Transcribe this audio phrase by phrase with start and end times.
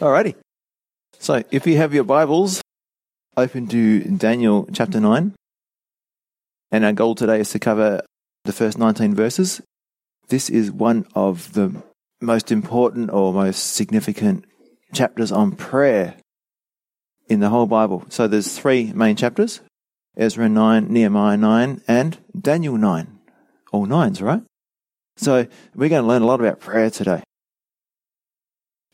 [0.00, 0.34] Alrighty.
[1.20, 2.60] So if you have your Bibles
[3.36, 5.34] open to Daniel chapter 9,
[6.72, 8.00] and our goal today is to cover
[8.44, 9.60] the first 19 verses.
[10.28, 11.80] This is one of the
[12.20, 14.44] most important or most significant
[14.92, 16.16] chapters on prayer
[17.28, 18.04] in the whole Bible.
[18.08, 19.60] So there's three main chapters
[20.16, 23.18] Ezra 9, Nehemiah 9, and Daniel 9.
[23.70, 24.42] All nines, right?
[25.16, 27.22] So we're going to learn a lot about prayer today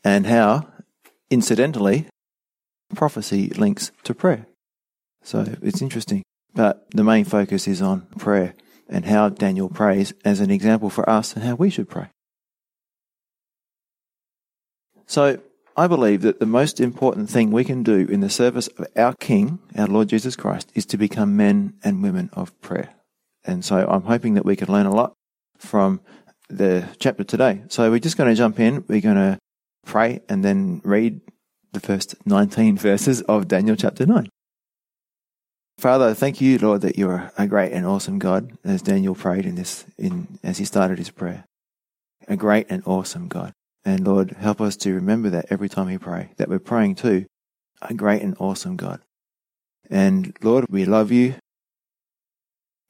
[0.03, 0.67] and how,
[1.31, 2.05] incidentally,
[2.93, 4.45] prophecy links to prayer.
[5.23, 6.21] So it's interesting.
[6.53, 8.53] But the main focus is on prayer
[8.89, 12.09] and how Daniel prays as an example for us and how we should pray.
[15.07, 15.39] So
[15.77, 19.13] I believe that the most important thing we can do in the service of our
[19.13, 22.89] King, our Lord Jesus Christ, is to become men and women of prayer.
[23.45, 25.13] And so I'm hoping that we can learn a lot
[25.57, 26.01] from
[26.49, 27.63] the chapter today.
[27.69, 28.83] So we're just going to jump in.
[28.87, 29.39] We're going to
[29.85, 31.21] pray and then read
[31.73, 34.29] the first 19 verses of Daniel chapter 9.
[35.77, 39.55] Father, thank you, Lord, that you're a great and awesome God, as Daniel prayed in
[39.55, 41.45] this, in, as he started his prayer.
[42.27, 43.53] A great and awesome God.
[43.83, 47.25] And Lord, help us to remember that every time we pray, that we're praying to
[47.81, 49.01] a great and awesome God.
[49.89, 51.35] And Lord, we love you,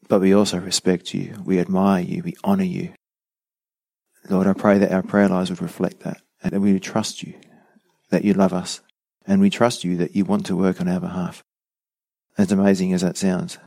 [0.09, 1.35] but we also respect you.
[1.45, 2.23] We admire you.
[2.23, 2.91] We honor you.
[4.29, 7.33] Lord, I pray that our prayer lives would reflect that that we trust you,
[8.09, 8.81] that you love us,
[9.25, 11.43] and we trust you that you want to work on our behalf.
[12.37, 13.59] As amazing as that sounds,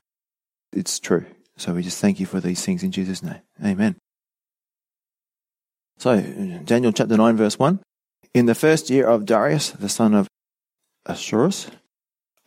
[0.73, 1.25] it's true.
[1.57, 3.41] So we just thank you for these things in Jesus' name.
[3.63, 3.95] Amen.
[5.97, 7.79] So, Daniel chapter 9, verse 1.
[8.33, 10.27] In the first year of Darius, the son of
[11.05, 11.71] Ahasuerus,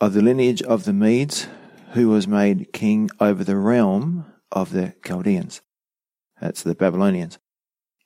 [0.01, 1.47] of the lineage of the Medes,
[1.93, 5.63] who was made king over the realm of the Chaldeans.
[6.41, 7.39] That's the Babylonians.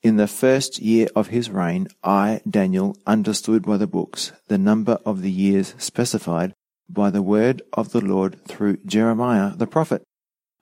[0.02, 4.98] In the first year of his reign, I, Daniel, understood by the books the number
[5.06, 6.54] of the years specified
[6.88, 10.02] by the word of the Lord through Jeremiah the prophet,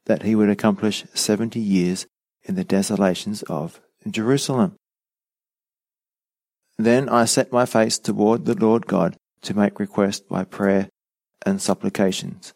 [0.05, 2.07] that he would accomplish seventy years
[2.43, 4.77] in the desolations of Jerusalem.
[6.79, 10.91] Then I set my face toward the Lord God to make request by prayer
[11.47, 12.53] and supplications,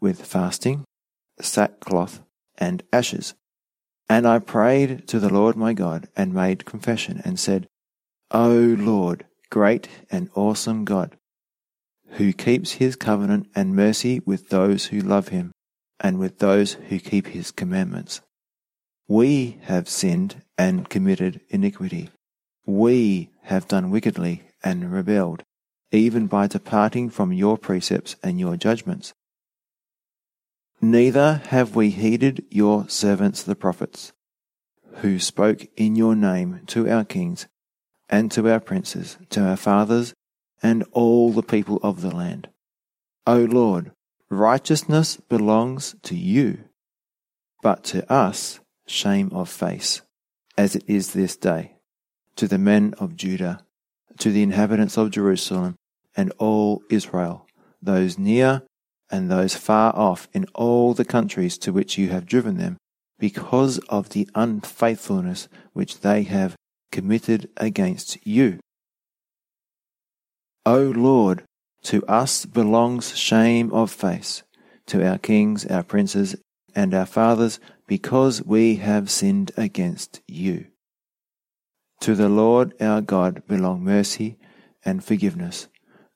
[0.00, 0.84] with fasting,
[1.40, 2.22] sackcloth,
[2.58, 3.34] and ashes.
[4.08, 7.68] And I prayed to the Lord my God and made confession and said,
[8.30, 11.16] O Lord, great and awesome God,
[12.10, 15.52] who keeps his covenant and mercy with those who love him
[16.00, 18.20] and with those who keep his commandments.
[19.08, 22.10] We have sinned and committed iniquity.
[22.66, 25.42] We have done wickedly and rebelled,
[25.92, 29.12] even by departing from your precepts and your judgments.
[30.84, 34.12] Neither have we heeded your servants the prophets,
[34.96, 37.46] who spoke in your name to our kings
[38.10, 40.12] and to our princes, to our fathers
[40.62, 42.50] and all the people of the land.
[43.26, 43.92] O Lord,
[44.28, 46.64] righteousness belongs to you,
[47.62, 50.02] but to us shame of face,
[50.58, 51.76] as it is this day,
[52.36, 53.60] to the men of Judah,
[54.18, 55.76] to the inhabitants of Jerusalem,
[56.14, 57.46] and all Israel,
[57.80, 58.62] those near
[59.10, 62.76] and those far off in all the countries to which you have driven them,
[63.18, 66.56] because of the unfaithfulness which they have
[66.90, 68.58] committed against you.
[70.66, 71.44] O Lord,
[71.84, 74.42] to us belongs shame of face,
[74.86, 76.36] to our kings, our princes,
[76.74, 80.66] and our fathers, because we have sinned against you.
[82.00, 84.36] To the Lord our God belong mercy
[84.84, 85.68] and forgiveness,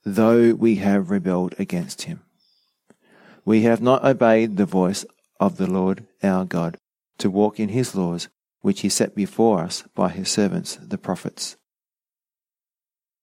[0.05, 2.23] though we have rebelled against him.
[3.49, 5.07] We have not obeyed the voice
[5.41, 6.77] of the Lord our God
[7.17, 8.29] to walk in his laws,
[8.61, 11.57] which he set before us by his servants the prophets.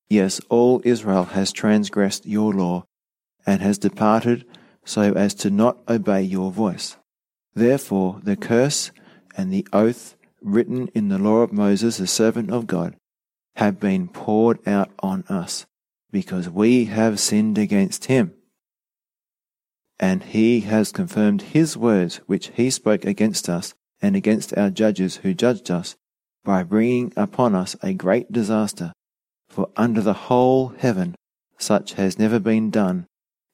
[0.09, 2.85] Yes, all Israel has transgressed your law
[3.45, 4.45] and has departed
[4.83, 6.97] so as to not obey your voice.
[7.53, 8.89] Therefore, the curse
[9.37, 12.95] and the oath written in the law of Moses, the servant of God,
[13.57, 15.67] have been poured out on us,
[16.11, 18.33] because we have sinned against him.
[19.99, 25.17] And he has confirmed his words which he spoke against us and against our judges
[25.17, 25.95] who judged us,
[26.43, 28.93] by bringing upon us a great disaster
[29.49, 31.15] for under the whole heaven
[31.57, 33.07] such has never been done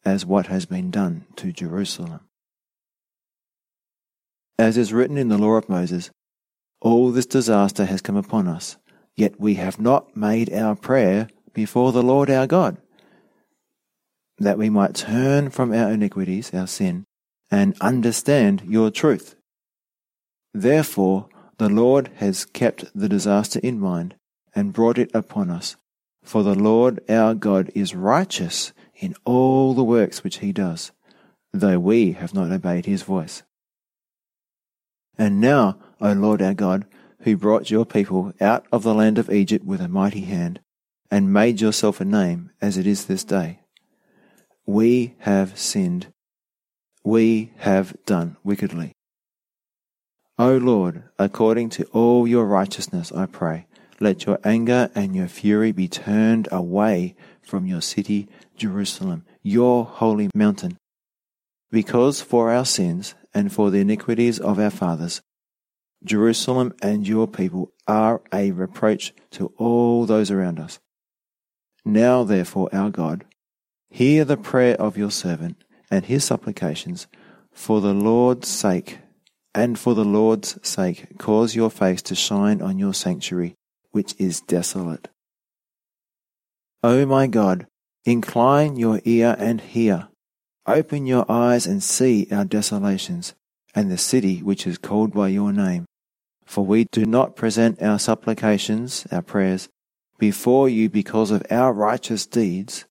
[0.03, 2.21] as what has been done to Jerusalem.
[4.57, 6.09] As is written in the law of Moses,
[6.81, 8.77] all this disaster has come upon us,
[9.15, 12.77] yet we have not made our prayer before the Lord our God,
[14.41, 17.05] that we might turn from our iniquities, our sin,
[17.49, 19.35] and understand your truth.
[20.53, 21.27] Therefore,
[21.57, 24.15] the Lord has kept the disaster in mind
[24.55, 25.75] and brought it upon us
[26.23, 30.91] For the Lord our God is righteous in all the works which he does,
[31.51, 33.43] though we have not obeyed his voice.
[35.17, 36.85] And now, O Lord our God,
[37.21, 40.59] who brought your people out of the land of Egypt with a mighty hand,
[41.09, 43.60] and made yourself a name as it is this day,
[44.65, 46.07] we have sinned.
[47.03, 48.93] We have done wickedly.
[50.37, 53.67] O Lord, according to all your righteousness, I pray,
[53.99, 60.29] let your anger and your fury be turned away from your city, Jerusalem, your holy
[60.33, 60.77] mountain.
[61.69, 65.21] Because for our sins and for the iniquities of our fathers,
[66.03, 70.79] Jerusalem and your people are a reproach to all those around us.
[71.85, 73.25] Now, therefore, our God,
[73.91, 77.07] hear the prayer of your servant and his supplications
[77.51, 78.99] for the Lord's sake,
[79.53, 83.55] and for the Lord's sake, cause your face to shine on your sanctuary,
[83.91, 85.09] which is desolate.
[86.81, 87.67] O my God,
[88.05, 90.07] incline your ear and hear.
[90.65, 93.35] Open your eyes and see our desolations,
[93.75, 95.85] and the city which is called by your name.
[96.45, 99.67] For we do not present our supplications, our prayers,
[100.17, 102.85] before you because of our righteous deeds,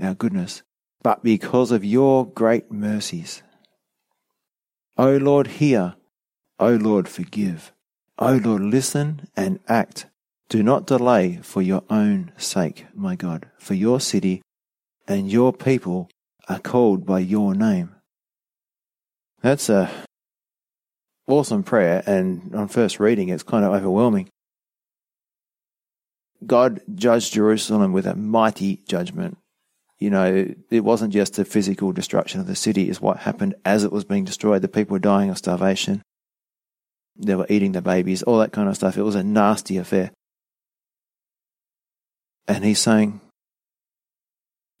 [0.00, 0.62] our goodness,
[1.02, 3.42] but because of your great mercies.
[4.96, 5.94] O Lord, hear.
[6.58, 7.72] O Lord, forgive.
[8.18, 10.06] O Lord, listen and act.
[10.48, 14.42] Do not delay for your own sake, my God, for your city
[15.06, 16.08] and your people
[16.48, 17.94] are called by your name.
[19.42, 19.90] That's a
[21.26, 24.28] awesome prayer, and on first reading, it's kind of overwhelming.
[26.46, 29.38] God judged Jerusalem with a mighty judgment.
[29.98, 33.84] You know, it wasn't just the physical destruction of the city, is what happened as
[33.84, 34.62] it was being destroyed.
[34.62, 36.02] The people were dying of starvation.
[37.16, 38.96] They were eating the babies, all that kind of stuff.
[38.96, 40.10] It was a nasty affair.
[42.48, 43.20] And he's saying,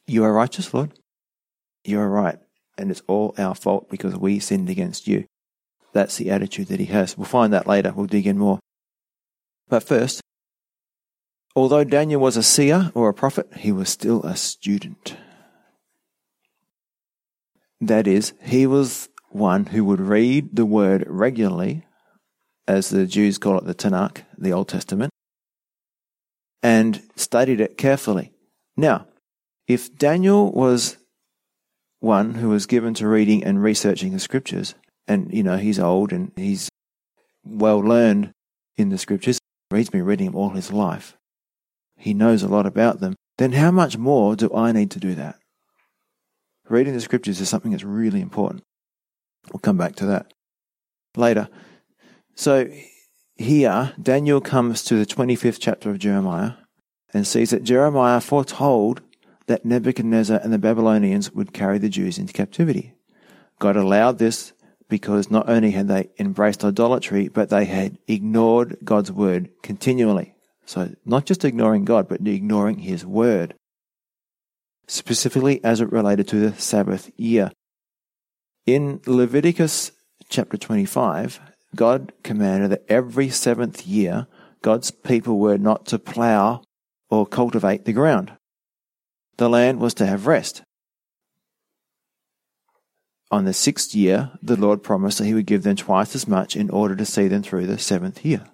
[0.06, 0.92] You are righteous, Lord.
[1.84, 2.38] You are right.
[2.76, 5.26] And it's all our fault because we sinned against you.
[5.92, 7.16] That's the attitude that he has.
[7.16, 7.92] We'll find that later.
[7.94, 8.58] We'll dig in more.
[9.68, 10.20] But first,
[11.56, 15.16] Although Daniel was a seer or a prophet, he was still a student.
[17.80, 21.86] That is, he was one who would read the word regularly,
[22.66, 25.12] as the Jews call it the Tanakh, the Old Testament,
[26.62, 28.32] and studied it carefully.
[28.76, 29.06] Now,
[29.68, 30.96] if Daniel was
[32.00, 34.74] one who was given to reading and researching the scriptures,
[35.06, 36.68] and you know, he's old and he's
[37.44, 38.32] well learned
[38.76, 39.38] in the scriptures,
[39.72, 41.16] he's been reading them all his life
[41.96, 45.14] he knows a lot about them, then how much more do I need to do
[45.14, 45.36] that?
[46.68, 48.62] Reading the scriptures is something that's really important.
[49.52, 50.32] We'll come back to that
[51.16, 51.48] later.
[52.34, 52.70] So
[53.36, 56.52] here, Daniel comes to the 25th chapter of Jeremiah
[57.12, 59.02] and sees that Jeremiah foretold
[59.46, 62.94] that Nebuchadnezzar and the Babylonians would carry the Jews into captivity.
[63.58, 64.52] God allowed this
[64.88, 70.33] because not only had they embraced idolatry, but they had ignored God's word continually.
[70.66, 73.54] So, not just ignoring God, but ignoring His word,
[74.86, 77.50] specifically as it related to the Sabbath year.
[78.66, 79.92] In Leviticus
[80.28, 81.40] chapter 25,
[81.76, 84.26] God commanded that every seventh year,
[84.62, 86.62] God's people were not to plow
[87.10, 88.32] or cultivate the ground.
[89.36, 90.62] The land was to have rest.
[93.30, 96.56] On the sixth year, the Lord promised that He would give them twice as much
[96.56, 98.46] in order to see them through the seventh year.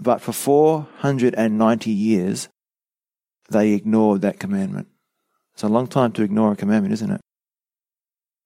[0.00, 2.48] But for 490 years,
[3.50, 4.88] they ignored that commandment.
[5.54, 7.20] It's a long time to ignore a commandment, isn't it?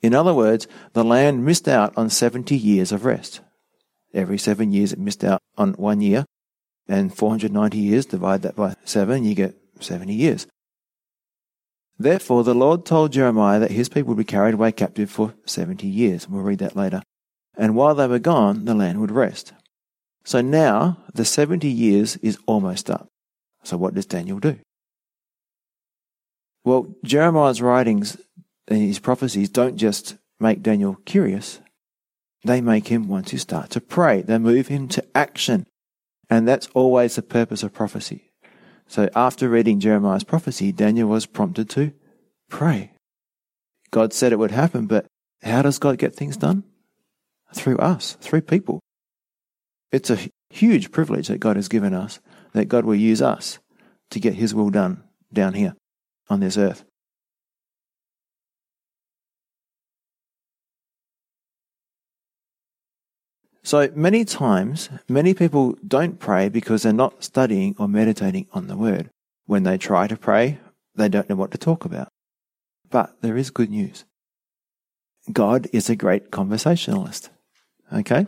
[0.00, 3.40] In other words, the land missed out on 70 years of rest.
[4.14, 6.24] Every seven years it missed out on one year,
[6.88, 10.46] and 490 years, divide that by seven, you get 70 years.
[11.98, 15.86] Therefore, the Lord told Jeremiah that his people would be carried away captive for 70
[15.86, 16.28] years.
[16.28, 17.02] We'll read that later.
[17.56, 19.52] And while they were gone, the land would rest.
[20.24, 23.08] So now the 70 years is almost up.
[23.64, 24.58] So what does Daniel do?
[26.64, 28.16] Well, Jeremiah's writings
[28.68, 31.60] and his prophecies don't just make Daniel curious.
[32.44, 34.22] They make him want to start to pray.
[34.22, 35.66] They move him to action.
[36.28, 38.32] And that's always the purpose of prophecy.
[38.86, 41.92] So after reading Jeremiah's prophecy, Daniel was prompted to
[42.48, 42.92] pray.
[43.90, 45.06] God said it would happen, but
[45.42, 46.64] how does God get things done?
[47.54, 48.80] Through us, through people.
[49.92, 50.18] It's a
[50.50, 52.18] huge privilege that God has given us,
[52.54, 53.58] that God will use us
[54.10, 55.74] to get His will done down here
[56.28, 56.84] on this earth.
[63.64, 68.76] So many times, many people don't pray because they're not studying or meditating on the
[68.76, 69.10] Word.
[69.46, 70.58] when they try to pray,
[70.94, 72.08] they don't know what to talk about.
[72.90, 74.04] But there is good news.
[75.30, 77.30] God is a great conversationalist.
[77.92, 78.26] Okay?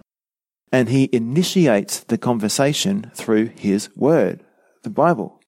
[0.74, 4.40] And he initiates the conversation through his word,
[4.82, 5.40] the Bible.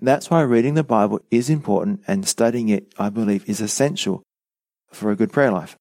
[0.00, 4.22] That's why reading the Bible is important and studying it, I believe, is essential
[4.90, 5.76] for a good prayer life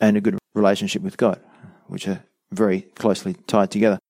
[0.00, 1.40] and a good relationship with God,
[1.86, 4.00] which are very closely tied together.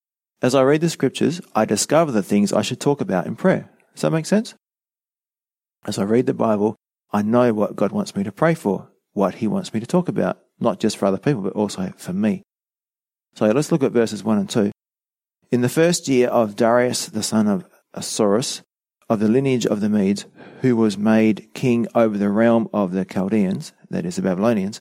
[0.40, 3.68] As I read the scriptures, I discover the things I should talk about in prayer.
[3.92, 4.54] Does that make sense?
[5.84, 6.76] As I read the Bible,
[7.12, 10.08] I know what God wants me to pray for, what He wants me to talk
[10.08, 12.44] about, not just for other people, but also for me.
[13.34, 14.70] So let's look at verses 1 and 2.
[15.50, 18.62] In the first year of Darius the son of Ahasuerus,
[19.08, 20.26] of the lineage of the Medes,
[20.62, 24.80] who was made king over the realm of the Chaldeans, that is the Babylonians,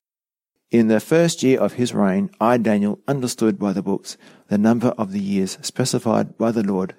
[0.70, 4.15] in the first year of his reign, I, Daniel, understood by the books
[4.48, 6.96] the number of the years specified by the Lord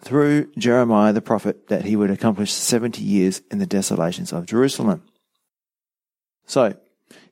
[0.00, 5.02] through Jeremiah the prophet that he would accomplish 70 years in the desolations of Jerusalem.
[6.46, 6.74] So,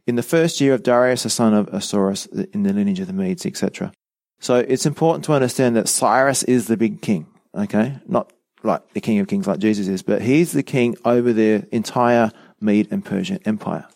[0.07, 3.13] in the first year of Darius the son of Ahasuerus, in the lineage of the
[3.13, 3.93] Medes, etc.
[4.41, 7.99] So it's important to understand that Cyrus is the big king, okay?
[8.07, 8.33] Not
[8.63, 12.31] like the king of kings like Jesus is, but he's the king over the entire
[12.61, 13.87] Mede and Persian empire.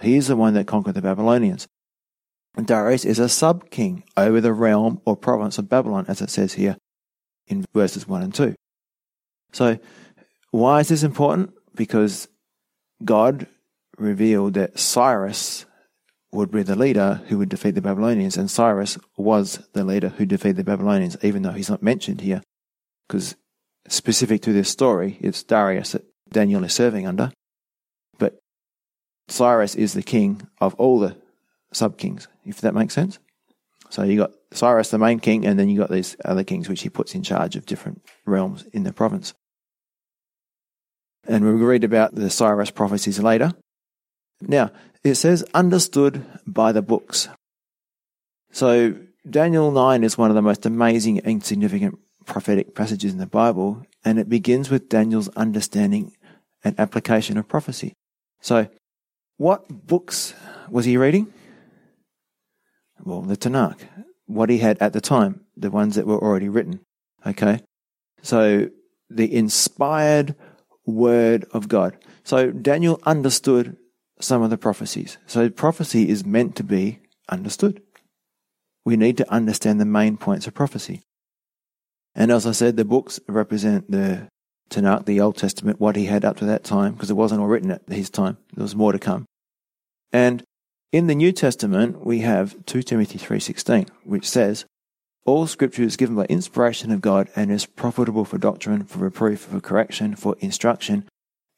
[0.00, 1.68] He is the one that conquered the Babylonians.
[2.56, 6.30] And Darius is a sub king over the realm or province of Babylon, as it
[6.30, 6.76] says here
[7.46, 8.54] in verses 1 and 2.
[9.52, 9.78] So,
[10.50, 11.52] why is this important?
[11.74, 12.28] Because
[13.04, 13.48] God
[13.98, 15.66] revealed that Cyrus
[16.32, 20.26] would be the leader who would defeat the Babylonians, and Cyrus was the leader who
[20.26, 22.42] defeated the Babylonians, even though he's not mentioned here,
[23.06, 23.36] because
[23.88, 27.30] specific to this story, it's Darius that Daniel is serving under.
[28.18, 28.38] But
[29.28, 31.16] Cyrus is the king of all the
[31.72, 33.18] sub kings, if that makes sense.
[33.90, 36.82] So you got Cyrus, the main king, and then you got these other kings which
[36.82, 39.34] he puts in charge of different realms in the province.
[41.26, 43.52] And we'll read about the Cyrus prophecies later.
[44.48, 44.70] Now,
[45.02, 47.28] it says understood by the books.
[48.50, 48.96] So
[49.28, 53.84] Daniel 9 is one of the most amazing and significant prophetic passages in the Bible,
[54.04, 56.12] and it begins with Daniel's understanding
[56.62, 57.92] and application of prophecy.
[58.40, 58.68] So
[59.36, 60.34] what books
[60.70, 61.32] was he reading?
[63.02, 63.80] Well, the Tanakh,
[64.26, 66.80] what he had at the time, the ones that were already written.
[67.26, 67.60] Okay?
[68.22, 68.70] So,
[69.10, 70.34] the inspired
[70.86, 71.96] word of God.
[72.22, 73.76] So, Daniel understood
[74.20, 75.18] some of the prophecies.
[75.26, 77.82] So, prophecy is meant to be understood.
[78.84, 81.02] We need to understand the main points of prophecy.
[82.14, 84.28] And as I said, the books represent the
[84.70, 87.46] Tanakh, the Old Testament, what he had up to that time, because it wasn't all
[87.46, 88.38] written at his time.
[88.54, 89.24] There was more to come.
[90.12, 90.44] And
[90.92, 94.64] in the New Testament, we have 2 Timothy 3.16, which says,
[95.26, 99.40] All scripture is given by inspiration of God and is profitable for doctrine, for reproof,
[99.40, 101.08] for correction, for instruction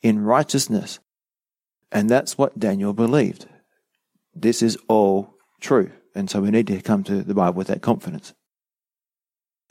[0.03, 1.01] in righteousness.
[1.93, 3.47] And that's what Daniel believed.
[4.35, 5.91] This is all true.
[6.15, 8.35] And so we need to come to the Bible with that confidence.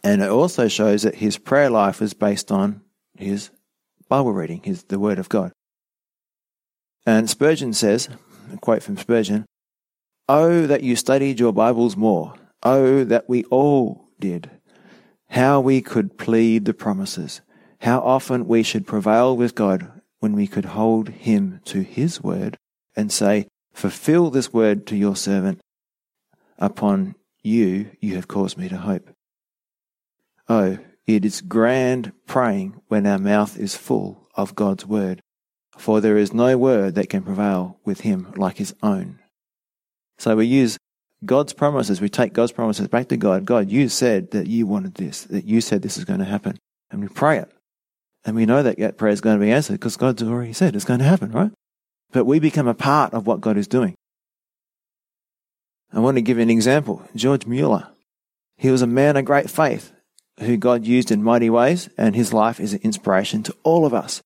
[0.04, 2.82] And it also shows that his prayer life was based on
[3.18, 3.50] his
[4.08, 5.52] Bible reading, his the Word of God.
[7.06, 8.10] And Spurgeon says,
[8.54, 9.46] a quote from Spurgeon,
[10.28, 12.34] Oh, that you studied your Bibles more.
[12.64, 14.50] Oh, that we all did.
[15.30, 17.42] How we could plead the promises.
[17.82, 19.95] How often we should prevail with God
[20.26, 22.58] when we could hold him to his word
[22.96, 25.62] and say, Fulfill this word to your servant.
[26.58, 27.14] Upon
[27.44, 29.08] you, you have caused me to hope.
[30.50, 35.22] Oh, it is grand praying when our mouth is full of God's word,
[35.78, 39.20] for there is no word that can prevail with him like his own.
[40.18, 40.80] So we use
[41.24, 43.46] God's promises, we take God's promises back to God.
[43.46, 46.58] God, you said that you wanted this, that you said this is going to happen.
[46.90, 47.52] And we pray it.
[48.26, 50.76] And we know that that prayer is going to be answered because God's already said
[50.76, 51.52] it's going to happen, right?
[52.12, 53.96] But we become a part of what God is doing.
[55.94, 57.08] I want to give an example.
[57.16, 57.88] George Mueller.
[58.58, 59.92] He was a man of great faith
[60.40, 63.94] who God used in mighty ways, and his life is an inspiration to all of
[63.94, 64.22] us.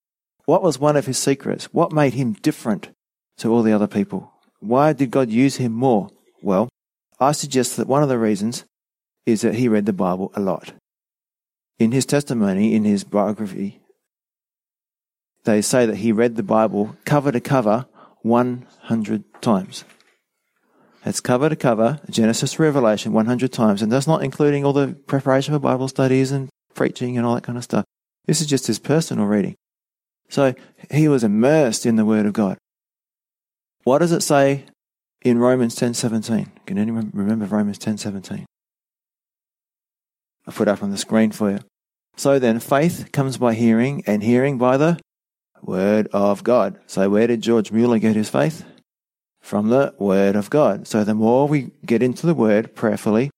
[0.46, 1.66] What was one of his secrets?
[1.66, 2.90] What made him different
[3.38, 4.32] to all the other people?
[4.60, 6.10] Why did God use him more?
[6.42, 6.70] Well,
[7.20, 8.66] I suggest that one of the reasons
[9.26, 10.74] is that he read the Bible a lot.
[11.78, 13.79] In his testimony, in his biography,
[15.46, 17.86] they say that he read the Bible cover to cover
[18.22, 19.84] 100 times.
[21.06, 25.54] It's cover to cover, Genesis Revelation 100 times, and that's not including all the preparation
[25.54, 27.86] for Bible studies and preaching and all that kind of stuff.
[28.26, 29.56] This is just his personal reading.
[30.28, 30.54] So
[30.92, 32.58] he was immersed in the Word of God.
[33.84, 34.66] What does it say
[35.22, 36.52] in Romans 10:17?
[36.66, 38.46] Can anyone remember Romans 10:17?
[40.46, 41.60] I put up on the screen for you.
[42.18, 45.00] So then, faith comes by hearing, and hearing by the
[45.62, 46.80] Word of God.
[46.88, 48.66] So, where did George Mueller get his faith?
[49.42, 50.88] From the Word of God.
[50.88, 53.32] So, the more we get into the Word prayerfully,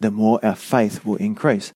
[0.00, 1.72] the more our faith will increase.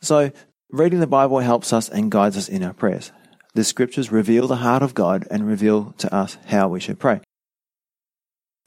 [0.00, 0.30] So,
[0.70, 3.12] reading the Bible helps us and guides us in our prayers.
[3.54, 7.20] The scriptures reveal the heart of God and reveal to us how we should pray.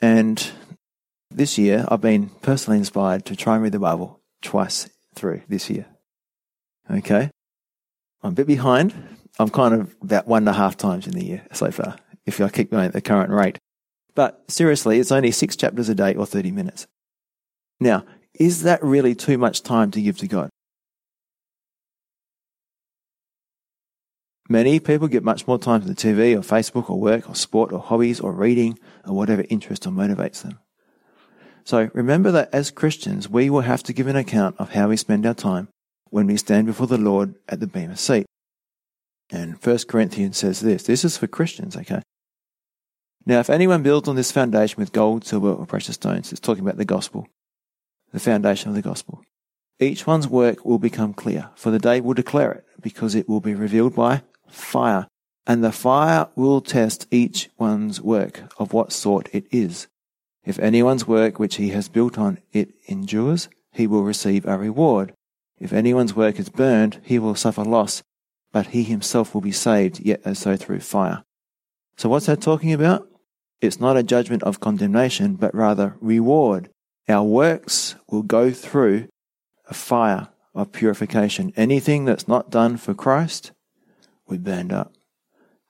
[0.02, 0.52] And
[1.30, 5.70] this year, I've been personally inspired to try and read the Bible twice through this
[5.70, 5.86] year.
[6.89, 7.29] Okay?
[8.24, 8.93] I'm a bit behind.
[9.38, 12.41] I'm kind of about one and a half times in the year so far, if
[12.41, 13.58] I keep going at the current rate.
[14.15, 16.88] But seriously, it's only six chapters a day or 30 minutes.
[17.79, 18.03] Now,
[18.34, 20.50] is that really too much time to give to God?
[24.50, 27.72] Many people get much more time to the TV or Facebook or work or sport
[27.72, 30.60] or hobbies or reading or whatever interests or motivates them.
[31.63, 34.98] So remember that as Christians, we will have to give an account of how we
[34.98, 35.69] spend our time
[36.10, 38.25] when we stand before the Lord at the Bema seat.
[39.32, 40.84] And 1 Corinthians says this.
[40.84, 42.01] This is for Christians, okay?
[43.25, 46.63] Now, if anyone builds on this foundation with gold, silver, or precious stones, it's talking
[46.63, 47.28] about the gospel,
[48.12, 49.24] the foundation of the gospel.
[49.80, 53.39] Each one's work will become clear, for the day will declare it, because it will
[53.39, 55.08] be revealed by fire,
[55.46, 59.88] and the fire will test each one's work of what sort it is.
[60.44, 65.13] If anyone's work which he has built on it endures, he will receive a reward.
[65.60, 68.01] If anyone's work is burned, he will suffer loss,
[68.51, 71.24] but he himself will be saved, yet as so through fire.
[71.98, 73.08] So what's that talking about?
[73.62, 76.70] It's not a judgment of condemnation, but rather reward.
[77.10, 79.10] Our works will go through
[79.68, 81.51] a fire of purification.
[81.58, 83.51] Anything that's not done for Christ
[84.28, 84.94] we burned up.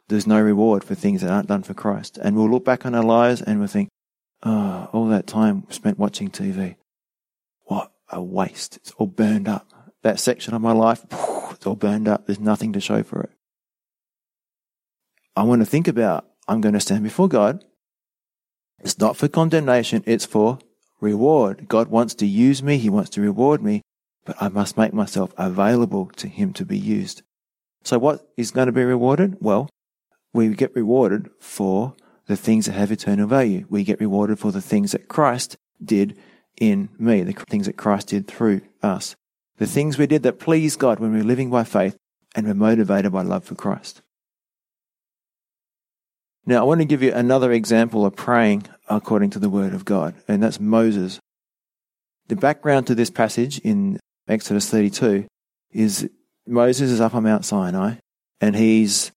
[0.10, 2.18] There's no reward for things that aren't done for Christ.
[2.22, 3.90] And we'll look back on our lives and we'll think,
[4.44, 6.76] oh, all that time spent watching TV.
[7.66, 8.78] What a waste.
[8.78, 9.68] It's all burned up.
[10.04, 11.06] That section of my life,
[11.52, 12.26] it's all burned up.
[12.26, 13.32] There's nothing to show for it.
[15.36, 17.64] I want to think about, I'm going to stand before God.
[18.82, 20.60] It's not for condemnation, it's for
[21.02, 21.68] reward.
[21.68, 23.82] God wants to use me, He wants to reward me,
[24.26, 27.24] but I must make myself available to Him to be used.
[27.84, 29.38] So what is going to be rewarded?
[29.40, 29.70] Well,
[30.34, 31.96] we get rewarded for
[32.28, 33.66] the things that have eternal value.
[33.70, 36.18] We get rewarded for the things that Christ did
[36.60, 39.16] in me, the things that Christ did through us.
[39.60, 41.98] The things we did that pleased God when we were living by faith
[42.34, 44.02] and were motivated by love for Christ.
[46.46, 49.86] Now, I want to give you another example of praying according to the Word of
[49.86, 51.20] God, and that's Moses.
[52.28, 55.26] The background to this passage in Exodus 32
[55.72, 56.10] is
[56.48, 57.96] Moses is up on Mount Sinai
[58.40, 59.12] and he's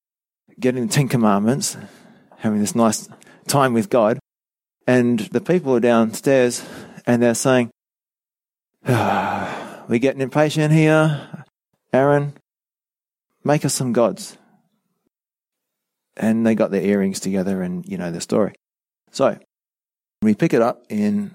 [0.59, 1.77] getting the Ten Commandments,
[2.39, 3.09] having this nice
[3.47, 4.19] time with God.
[4.87, 6.67] And the people are downstairs
[7.07, 7.71] and they're saying,
[8.89, 11.45] ah, We're getting impatient here.
[11.93, 12.35] Aaron,
[13.45, 14.39] make us some gods.
[16.17, 18.55] And they got their earrings together and you know the story.
[19.11, 19.39] So
[20.21, 21.35] we pick it up in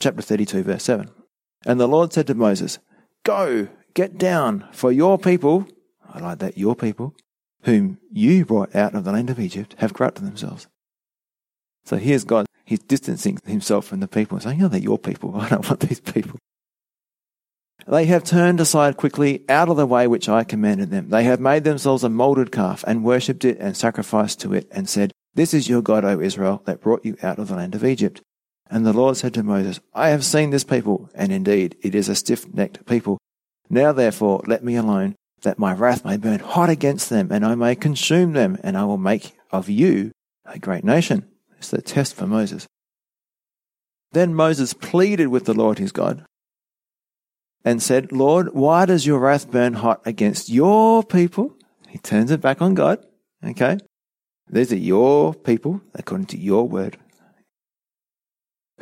[0.00, 1.10] chapter 32, verse 7.
[1.66, 2.78] And the Lord said to Moses,
[3.24, 5.66] Go, Get down, for your people,
[6.08, 7.14] I like that, your people,
[7.62, 10.66] whom you brought out of the land of Egypt, have corrupted themselves.
[11.84, 15.36] So here's God, he's distancing himself from the people, saying, Oh, they're your people.
[15.40, 16.38] I don't want these people.
[17.86, 21.08] They have turned aside quickly out of the way which I commanded them.
[21.08, 24.88] They have made themselves a molded calf and worshipped it and sacrificed to it and
[24.88, 27.84] said, This is your God, O Israel, that brought you out of the land of
[27.84, 28.20] Egypt.
[28.70, 32.08] And the Lord said to Moses, I have seen this people, and indeed it is
[32.08, 33.18] a stiff-necked people.
[33.68, 37.54] Now therefore let me alone, that my wrath may burn hot against them, and I
[37.54, 40.12] may consume them, and I will make of you
[40.46, 41.28] a great nation.
[41.58, 42.66] It's the test for Moses.
[44.12, 46.24] Then Moses pleaded with the Lord his God
[47.64, 51.56] and said, Lord, why does your wrath burn hot against your people?
[51.88, 53.04] He turns it back on God.
[53.44, 53.78] Okay.
[54.48, 56.98] These are your people, according to your word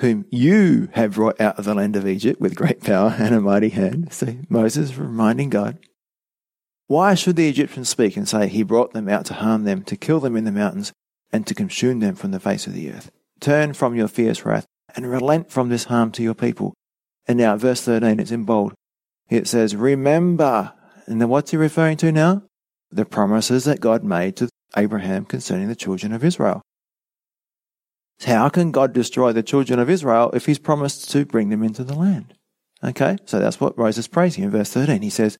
[0.01, 3.41] whom you have brought out of the land of Egypt with great power and a
[3.41, 4.13] mighty hand.
[4.13, 5.79] See, Moses reminding God.
[6.87, 9.97] Why should the Egyptians speak and say, He brought them out to harm them, to
[9.97, 10.93] kill them in the mountains,
[11.33, 13.11] and to consume them from the face of the earth?
[13.41, 14.67] Turn from your fierce wrath
[14.97, 16.75] and relent from this harm to your people.
[17.31, 18.75] And now, verse 13, it's in bold.
[19.29, 20.73] It says, Remember.
[21.07, 22.43] And then what's he referring to now?
[22.91, 26.61] The promises that God made to Abraham concerning the children of Israel.
[28.27, 31.85] How can God destroy the children of Israel if he's promised to bring them into
[31.85, 32.35] the land?
[32.83, 35.01] Okay, so that's what Moses prays here in verse 13.
[35.01, 35.39] He says,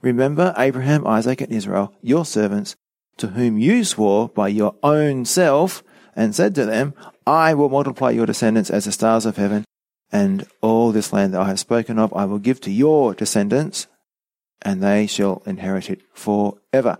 [0.00, 2.76] Remember Abraham, Isaac, and Israel, your servants,
[3.18, 6.94] to whom you swore by your own self, and said to them,
[7.26, 9.66] I will multiply your descendants as the stars of heaven,
[10.12, 13.86] And all this land that I have spoken of, I will give to your descendants,
[14.62, 16.96] and they shall inherit it forever.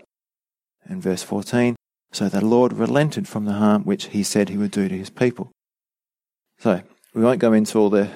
[0.83, 1.75] And verse 14,
[2.11, 5.09] so the Lord relented from the harm which he said he would do to his
[5.09, 5.51] people.
[6.59, 6.81] So,
[7.13, 8.09] we won't go into all the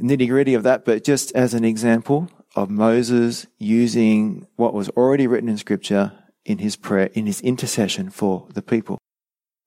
[0.00, 5.26] nitty gritty of that, but just as an example of Moses using what was already
[5.26, 6.12] written in Scripture
[6.44, 8.98] in his prayer, in his intercession for the people.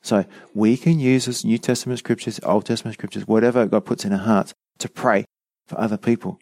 [0.03, 4.11] So we can use this New Testament scriptures, Old Testament scriptures, whatever God puts in
[4.11, 5.25] our hearts to pray
[5.65, 6.39] for other people.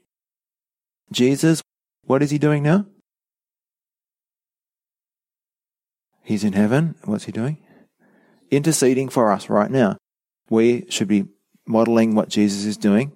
[1.11, 1.61] Jesus,
[2.05, 2.87] what is he doing now?
[6.23, 6.95] He's in heaven.
[7.05, 7.57] What's he doing?
[8.49, 9.97] Interceding for us right now.
[10.49, 11.25] We should be
[11.67, 13.13] modeling what Jesus is doing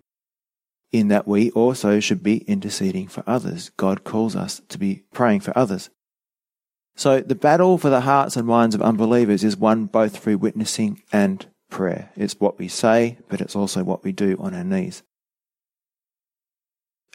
[0.91, 3.71] in that we also should be interceding for others.
[3.77, 5.89] God calls us to be praying for others.
[6.95, 11.01] So the battle for the hearts and minds of unbelievers is won both through witnessing
[11.11, 12.11] and prayer.
[12.15, 15.03] It's what we say, but it's also what we do on our knees.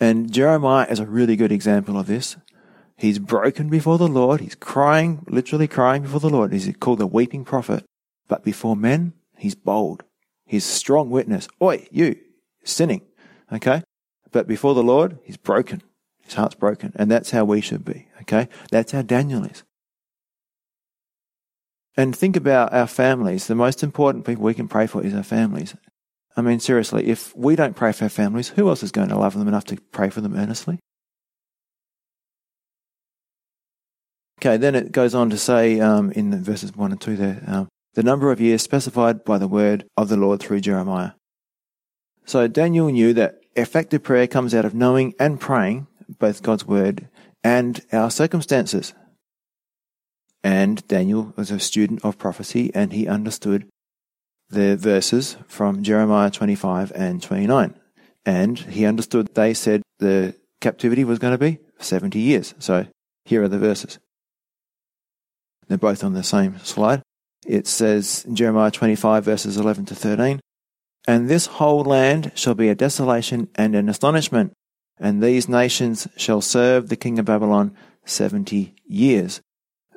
[0.01, 2.37] And Jeremiah is a really good example of this.
[2.97, 4.41] He's broken before the Lord.
[4.41, 6.53] He's crying, literally crying before the Lord.
[6.53, 7.85] He's called the weeping prophet.
[8.29, 10.05] But before men, he's bold.
[10.47, 11.49] He's strong witness.
[11.63, 12.17] Oi, you,
[12.65, 13.03] sinning.
[13.51, 13.83] Okay?
[14.31, 15.83] But before the Lord, he's broken.
[16.23, 16.93] His heart's broken.
[16.97, 18.09] And that's how we should be.
[18.23, 18.49] Okay?
[18.71, 19.65] That's how Daniel is.
[22.01, 23.47] And think about our families.
[23.47, 25.77] The most important people we can pray for is our families.
[26.35, 29.19] I mean, seriously, if we don't pray for our families, who else is going to
[29.19, 30.79] love them enough to pray for them earnestly?
[34.39, 37.69] Okay, then it goes on to say um, in verses 1 and 2 there um,
[37.93, 41.11] the number of years specified by the word of the Lord through Jeremiah.
[42.25, 45.87] So Daniel knew that effective prayer comes out of knowing and praying
[46.19, 47.11] both God's word
[47.45, 48.95] and our circumstances.
[50.43, 53.69] And Daniel was a student of prophecy and he understood
[54.49, 57.75] the verses from Jeremiah 25 and 29.
[58.27, 62.55] And he understood they said the captivity was going to be 70 years.
[62.59, 62.87] So
[63.25, 63.99] here are the verses.
[65.69, 67.03] They're both on the same slide.
[67.47, 70.41] It says in Jeremiah 25 verses 11 to 13,
[71.07, 74.53] And this whole land shall be a desolation and an astonishment,
[74.99, 77.75] and these nations shall serve the king of Babylon
[78.05, 79.41] 70 years.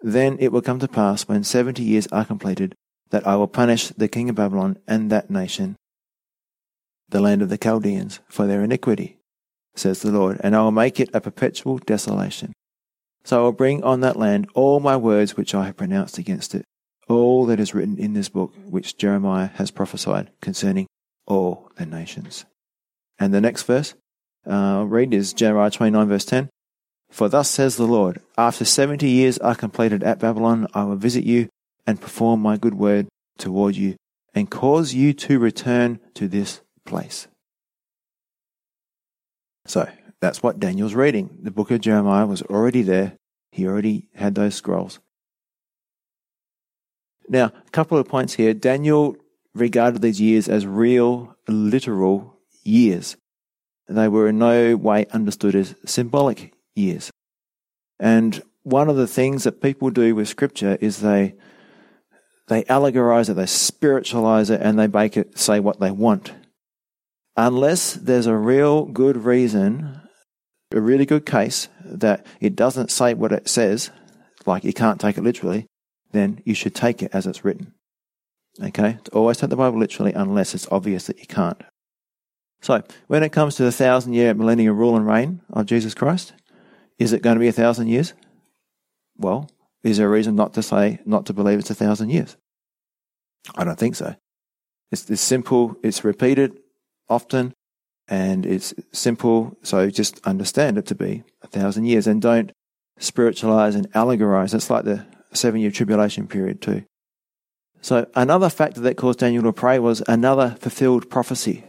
[0.03, 2.75] Then it will come to pass when 70 years are completed
[3.11, 5.77] that I will punish the king of Babylon and that nation,
[7.07, 9.17] the land of the Chaldeans, for their iniquity,
[9.75, 12.51] says the Lord, and I will make it a perpetual desolation.
[13.23, 16.53] So I will bring on that land all my words which I have pronounced against
[16.53, 16.65] it,
[17.07, 20.87] all that is written in this book which Jeremiah has prophesied concerning
[21.25, 22.43] all the nations.
[23.17, 23.93] And the next verse
[24.45, 26.49] uh, I'll read is Jeremiah 29 verse 10.
[27.13, 31.23] For thus says the Lord, after 70 years are completed at Babylon, I will visit
[31.23, 31.47] you
[31.85, 33.97] and perform my good word toward you
[34.33, 37.27] and cause you to return to this place.
[39.67, 39.87] So
[40.21, 41.37] that's what Daniel's reading.
[41.43, 43.15] The book of Jeremiah was already there.
[43.51, 44.99] He already had those scrolls.
[47.29, 48.55] Now, a couple of points here.
[48.55, 49.15] Daniel
[49.53, 53.17] regarded these years as real, literal years.
[53.87, 57.11] They were in no way understood as symbolic years.
[57.99, 61.35] And one of the things that people do with scripture is they
[62.47, 66.33] they allegorize it, they spiritualize it, and they make it say what they want.
[67.37, 70.01] Unless there's a real good reason,
[70.73, 73.91] a really good case that it doesn't say what it says,
[74.45, 75.67] like you can't take it literally,
[76.11, 77.73] then you should take it as it's written.
[78.61, 78.97] Okay?
[79.11, 81.61] Always take the Bible literally unless it's obvious that you can't.
[82.61, 86.33] So, when it comes to the thousand year millennial rule and reign of Jesus Christ,
[87.03, 88.13] is it going to be a thousand years?
[89.17, 89.49] Well,
[89.83, 92.37] is there a reason not to say, not to believe it's a thousand years?
[93.55, 94.15] I don't think so.
[94.91, 96.57] It's, it's simple, it's repeated
[97.09, 97.53] often,
[98.07, 102.51] and it's simple, so just understand it to be a thousand years and don't
[102.99, 104.53] spiritualize and allegorize.
[104.53, 106.85] It's like the seven year tribulation period, too.
[107.81, 111.65] So, another factor that caused Daniel to pray was another fulfilled prophecy.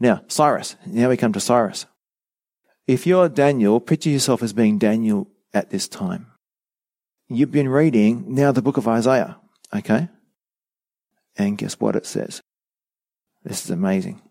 [0.00, 0.74] Now, Cyrus.
[0.84, 1.86] Now we come to Cyrus.
[2.86, 6.26] If you're Daniel, picture yourself as being Daniel at this time.
[7.28, 9.38] You've been reading now the book of Isaiah,
[9.74, 10.08] okay?
[11.36, 12.40] And guess what it says?
[13.42, 14.22] This is amazing.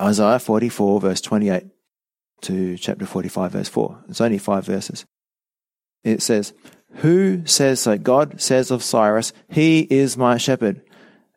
[0.00, 1.64] Isaiah 44, verse 28
[2.42, 4.04] to chapter 45, verse 4.
[4.08, 5.04] It's only five verses.
[6.04, 6.52] It says,
[6.96, 7.98] Who says so?
[7.98, 10.82] God says of Cyrus, He is my shepherd,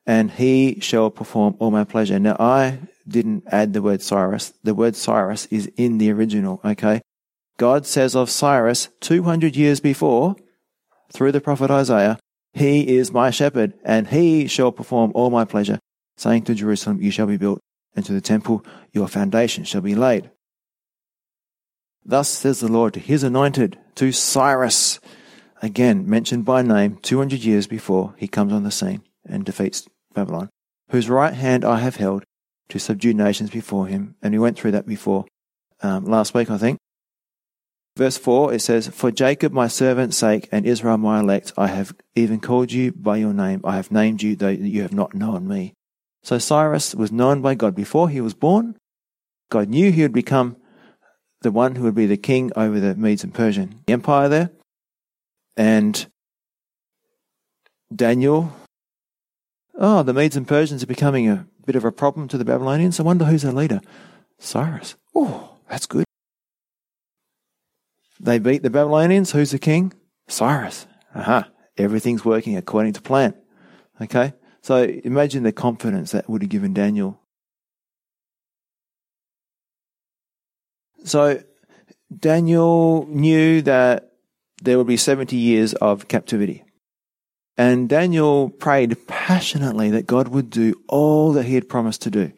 [0.05, 2.19] and he shall perform all my pleasure.
[2.19, 4.53] Now, I didn't add the word Cyrus.
[4.63, 7.01] The word Cyrus is in the original, okay?
[7.57, 10.35] God says of Cyrus 200 years before,
[11.13, 12.19] through the prophet Isaiah,
[12.53, 15.79] He is my shepherd, and He shall perform all my pleasure.
[16.17, 17.59] saying to Jerusalem, You shall be built,
[17.95, 20.31] and to the temple, Your foundation shall be laid.
[22.05, 24.99] Thus says the Lord to his anointed, to Cyrus,
[25.61, 30.49] again mentioned by name 200 years before he comes on the scene and defeats Babylon,
[30.91, 32.23] whose right hand I have held
[32.69, 34.15] to subdue nations before him.
[34.21, 35.25] And we went through that before
[35.81, 36.77] um, last week, I think.
[37.97, 41.95] Verse 4, it says, For Jacob my servant's sake and Israel my elect, I have
[42.13, 43.61] even called you by your name.
[43.63, 45.73] I have named you, though you have not known me.
[46.21, 48.75] So Cyrus was known by God before he was born.
[49.49, 50.57] God knew he would become
[51.41, 54.49] the one who would be the king over the Medes and Persian Empire there.
[55.55, 56.05] And
[57.95, 58.53] Daniel,
[59.75, 62.99] oh, the Medes and Persians are becoming a bit of a problem to the Babylonians.
[62.99, 63.81] I wonder who's their leader.
[64.39, 64.95] Cyrus.
[65.13, 66.05] Oh, that's good.
[68.19, 69.31] They beat the Babylonians.
[69.31, 69.93] Who's the king?
[70.27, 70.87] Cyrus.
[71.13, 71.49] Aha.
[71.77, 73.33] Everything's working according to plan.
[74.01, 74.33] Okay.
[74.61, 77.19] So imagine the confidence that would have given Daniel.
[81.03, 81.43] So
[82.17, 84.13] Daniel knew that
[84.61, 86.64] there would be 70 years of captivity.
[87.57, 92.33] And Daniel prayed passionately that God would do all that he had promised to do.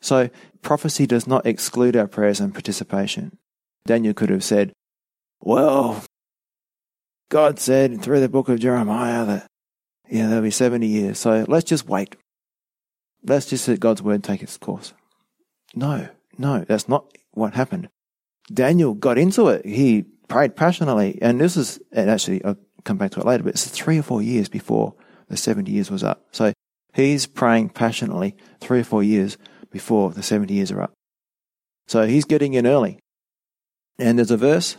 [0.00, 0.30] So
[0.62, 3.36] prophecy does not exclude our prayers and participation.
[3.86, 4.72] Daniel could have said,
[5.40, 6.04] Well,
[7.28, 9.46] God said through the book of Jeremiah that,
[10.08, 11.18] yeah, there'll be 70 years.
[11.18, 12.16] So let's just wait.
[13.24, 14.92] Let's just let God's word take its course.
[15.74, 17.88] No, no, that's not what happened.
[18.52, 19.64] Daniel got into it.
[19.64, 21.18] He prayed passionately.
[21.22, 24.22] And this is, actually, I'll come back to it later, but it's three or four
[24.22, 24.94] years before
[25.28, 26.26] the 70 years was up.
[26.32, 26.52] So
[26.94, 29.36] he's praying passionately three or four years
[29.70, 30.92] before the 70 years are up.
[31.86, 32.98] So he's getting in early.
[33.98, 34.76] And there's a verse,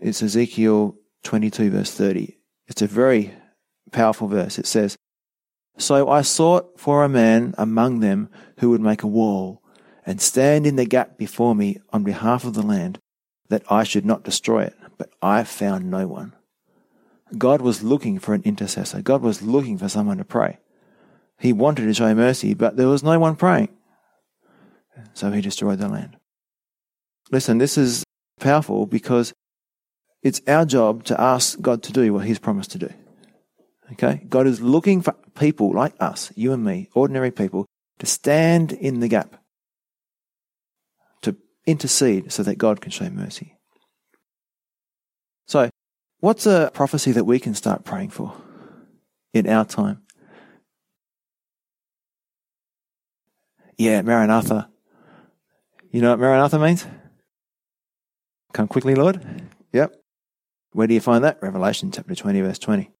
[0.00, 2.36] it's Ezekiel 22, verse 30.
[2.68, 3.34] It's a very
[3.90, 4.58] powerful verse.
[4.58, 4.96] It says,
[5.78, 8.28] So I sought for a man among them
[8.60, 9.62] who would make a wall
[10.06, 12.98] and stand in the gap before me on behalf of the land,
[13.48, 14.74] that I should not destroy it.
[14.96, 16.34] But I found no one.
[17.36, 19.02] God was looking for an intercessor.
[19.02, 20.58] God was looking for someone to pray.
[21.38, 23.68] He wanted to show mercy, but there was no one praying.
[25.12, 26.16] So he destroyed the land.
[27.30, 28.04] Listen, this is
[28.40, 29.34] powerful because
[30.22, 32.90] it's our job to ask God to do what He's promised to do.
[33.92, 34.24] Okay?
[34.28, 37.66] God is looking for people like us, you and me, ordinary people,
[37.98, 39.36] to stand in the gap,
[41.22, 41.36] to
[41.66, 43.57] intercede so that God can show mercy.
[46.20, 48.34] What's a prophecy that we can start praying for
[49.32, 50.02] in our time?
[53.76, 54.68] Yeah, Maranatha.
[55.92, 56.84] You know what Maranatha means?
[58.52, 59.24] Come quickly, Lord.
[59.72, 59.94] Yep.
[60.72, 61.38] Where do you find that?
[61.40, 62.90] Revelation chapter 20, verse 20.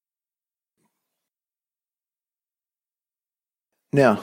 [3.92, 4.20] Now,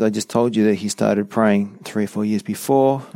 [0.00, 3.06] I just told you that he started praying three or four years before.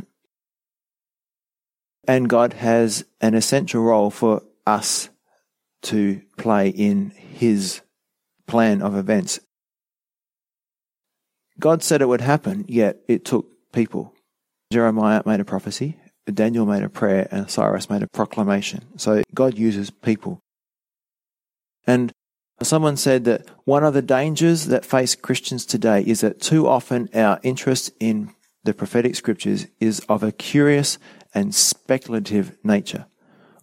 [2.07, 5.09] And God has an essential role for us
[5.81, 7.81] to play in his
[8.47, 9.39] plan of events.
[11.59, 14.13] God said it would happen, yet it took people.
[14.71, 15.99] Jeremiah made a prophecy,
[16.31, 18.85] Daniel made a prayer, and Cyrus made a proclamation.
[18.97, 20.39] So God uses people.
[21.87, 22.11] And
[22.61, 27.09] someone said that one of the dangers that face Christians today is that too often
[27.15, 28.31] our interest in
[28.63, 30.97] the prophetic scriptures is of a curious
[31.33, 33.05] and speculative nature,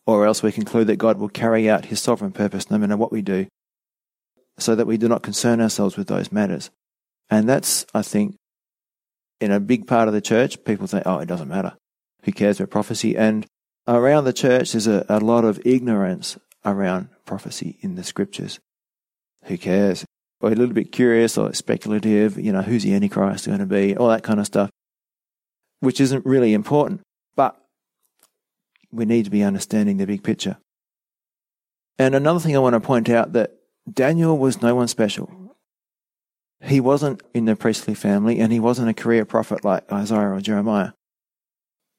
[0.06, 3.12] or else we conclude that God will carry out his sovereign purpose no matter what
[3.12, 3.46] we do,
[4.58, 6.70] so that we do not concern ourselves with those matters.
[7.28, 8.36] And that's, I think,
[9.40, 11.76] in a big part of the church, people say, oh, it doesn't matter.
[12.22, 13.16] Who cares about prophecy?
[13.16, 13.46] And
[13.86, 18.60] around the church, there's a, a lot of ignorance around prophecy in the scriptures.
[19.44, 20.04] Who cares?
[20.40, 23.96] Or a little bit curious or speculative, you know, who's the Antichrist going to be?
[23.96, 24.70] All that kind of stuff,
[25.80, 27.00] which isn't really important.
[28.96, 30.56] We need to be understanding the big picture.
[31.98, 33.52] And another thing I want to point out that
[33.90, 35.30] Daniel was no one special.
[36.62, 40.40] He wasn't in the priestly family and he wasn't a career prophet like Isaiah or
[40.40, 40.92] Jeremiah.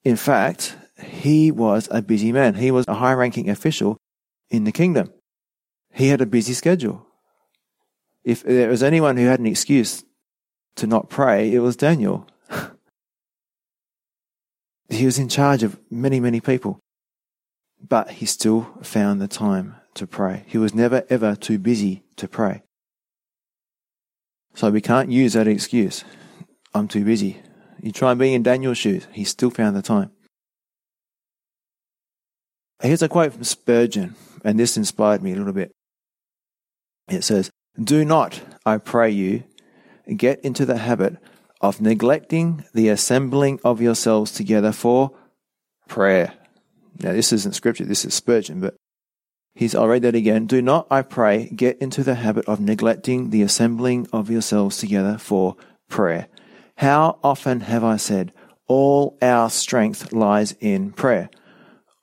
[0.04, 2.56] In fact, he was a busy man.
[2.56, 3.98] He was a high ranking official
[4.50, 5.12] in the kingdom.
[5.94, 7.06] He had a busy schedule.
[8.24, 10.04] If there was anyone who had an excuse
[10.76, 12.28] to not pray, it was Daniel.
[14.90, 16.80] he was in charge of many, many people.
[17.82, 20.44] But he still found the time to pray.
[20.48, 22.64] He was never ever too busy to pray.
[24.56, 26.04] So we can't use that excuse.
[26.74, 27.42] I'm too busy.
[27.82, 29.08] You try being in Daniel's shoes.
[29.12, 30.12] He still found the time.
[32.82, 35.72] Here's a quote from Spurgeon, and this inspired me a little bit.
[37.08, 37.50] It says,
[37.82, 39.44] Do not, I pray you,
[40.16, 41.18] get into the habit
[41.62, 45.12] of neglecting the assembling of yourselves together for
[45.88, 46.34] prayer.
[47.00, 48.76] Now, this isn't scripture, this is Spurgeon, but
[49.56, 50.48] he's, I'll read that again.
[50.48, 55.18] Do not, I pray, get into the habit of neglecting the assembling of yourselves together
[55.18, 55.56] for
[55.90, 56.28] prayer.
[56.78, 58.34] How often have I said,
[58.68, 61.30] all our strength lies in prayer?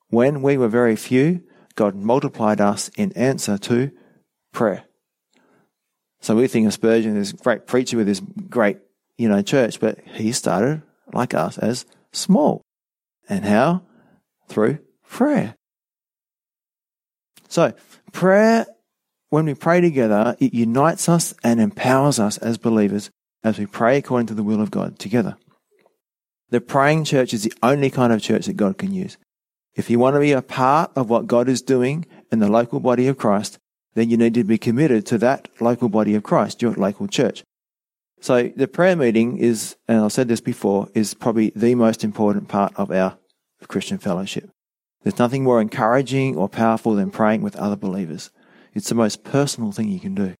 [0.09, 1.43] When we were very few,
[1.75, 3.91] God multiplied us in answer to
[4.53, 4.85] prayer.
[6.21, 8.79] So we think of Spurgeon as great preacher with his great,
[9.19, 12.63] you know, church, but he started like us as small.
[13.29, 13.83] And how?
[14.49, 14.79] Through
[15.09, 15.57] prayer.
[17.49, 17.73] So
[18.13, 18.67] prayer,
[19.31, 23.11] when we pray together, it unites us and empowers us as believers
[23.43, 25.37] as we pray according to the will of God together.
[26.51, 29.17] The praying church is the only kind of church that God can use.
[29.75, 32.81] If you want to be a part of what God is doing in the local
[32.81, 33.59] body of Christ,
[33.95, 37.43] then you need to be committed to that local body of Christ, your local church.
[38.21, 42.49] So the prayer meeting is, and I've said this before, is probably the most important
[42.49, 43.19] part of our
[43.69, 44.51] Christian fellowship.
[45.03, 48.31] There's nothing more encouraging or powerful than praying with other believers.
[48.73, 50.35] It's the most personal thing you can do.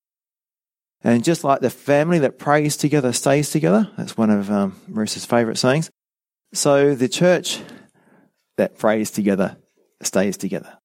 [1.03, 5.27] And just like the family that prays together stays together, that's one of um, Marissa's
[5.27, 5.91] favourite sayings.
[6.55, 7.61] So the church
[8.57, 9.59] that prays together
[10.03, 10.79] stays together.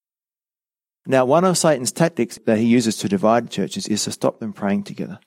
[1.05, 4.51] Now, one of Satan's tactics that he uses to divide churches is to stop them
[4.53, 5.19] praying together.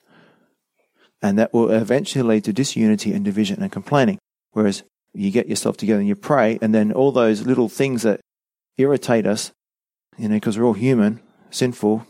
[1.21, 4.19] And that will eventually lead to disunity and division and complaining.
[4.51, 8.19] Whereas you get yourself together and you pray, and then all those little things that
[8.77, 9.51] irritate us,
[10.17, 12.05] you know, because we're all human, sinful,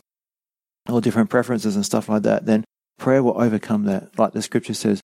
[0.88, 2.64] all different preferences and stuff like that, then
[2.98, 4.18] prayer will overcome that.
[4.18, 5.02] Like the scripture says,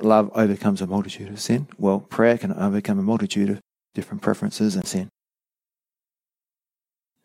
[0.00, 1.68] love overcomes a multitude of sin.
[1.78, 3.60] Well, prayer can overcome a multitude of
[3.94, 5.08] different preferences and sin.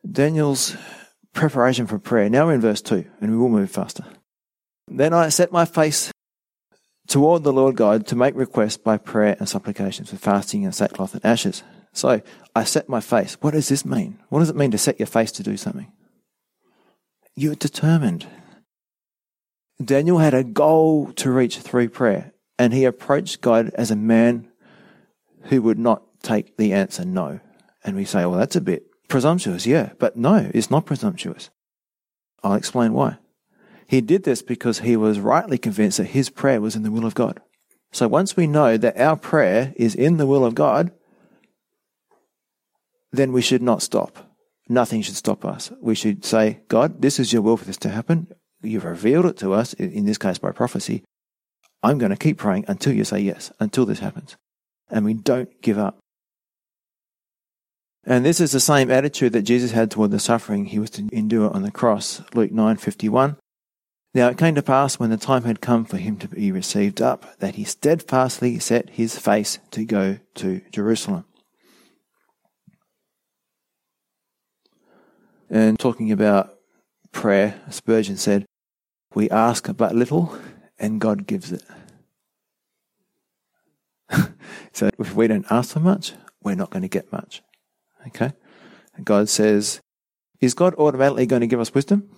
[0.09, 0.75] Daniel's
[1.33, 2.29] preparation for prayer.
[2.29, 4.05] Now we're in verse 2, and we will move faster.
[4.87, 6.11] Then I set my face
[7.09, 11.15] toward the Lord God to make requests by prayer and supplications with fasting and sackcloth
[11.15, 11.63] and ashes.
[11.91, 12.21] So
[12.55, 13.35] I set my face.
[13.41, 14.19] What does this mean?
[14.29, 15.91] What does it mean to set your face to do something?
[17.35, 18.27] You're determined.
[19.83, 24.51] Daniel had a goal to reach through prayer, and he approached God as a man
[25.43, 27.39] who would not take the answer no.
[27.83, 29.93] And we say, well, that's a bit presumptuous, yeah.
[29.97, 31.49] But no, it's not presumptuous.
[32.43, 33.17] I'll explain why.
[33.89, 37.07] He did this because he was rightly convinced that his prayer was in the will
[37.07, 37.41] of God.
[37.91, 40.91] So once we know that our prayer is in the will of God,
[43.11, 44.31] then we should not stop.
[44.67, 45.71] Nothing should stop us.
[45.81, 48.27] We should say, God, this is your will for this to happen.
[48.61, 51.03] You've revealed it to us, in this case by prophecy.
[51.81, 54.37] I'm going to keep praying until you say yes, until this happens.
[54.91, 55.97] And we don't give up.
[58.05, 61.09] And this is the same attitude that Jesus had toward the suffering he was to
[61.11, 62.21] endure on the cross.
[62.35, 63.37] Luke 9:51.
[64.13, 67.01] Now it came to pass when the time had come for him to be received
[67.01, 71.25] up that he steadfastly set his face to go to Jerusalem.
[75.49, 76.55] And talking about
[77.11, 78.45] prayer, Spurgeon said,
[79.13, 80.37] We ask but little
[80.79, 81.63] and God gives it.
[84.73, 87.43] so if we don't ask for much, we're not going to get much.
[88.07, 88.31] Okay?
[88.95, 89.81] And God says,
[90.39, 92.09] Is God automatically going to give us wisdom?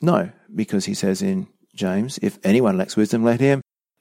[0.00, 3.60] No, because he says in James, If anyone lacks wisdom, let him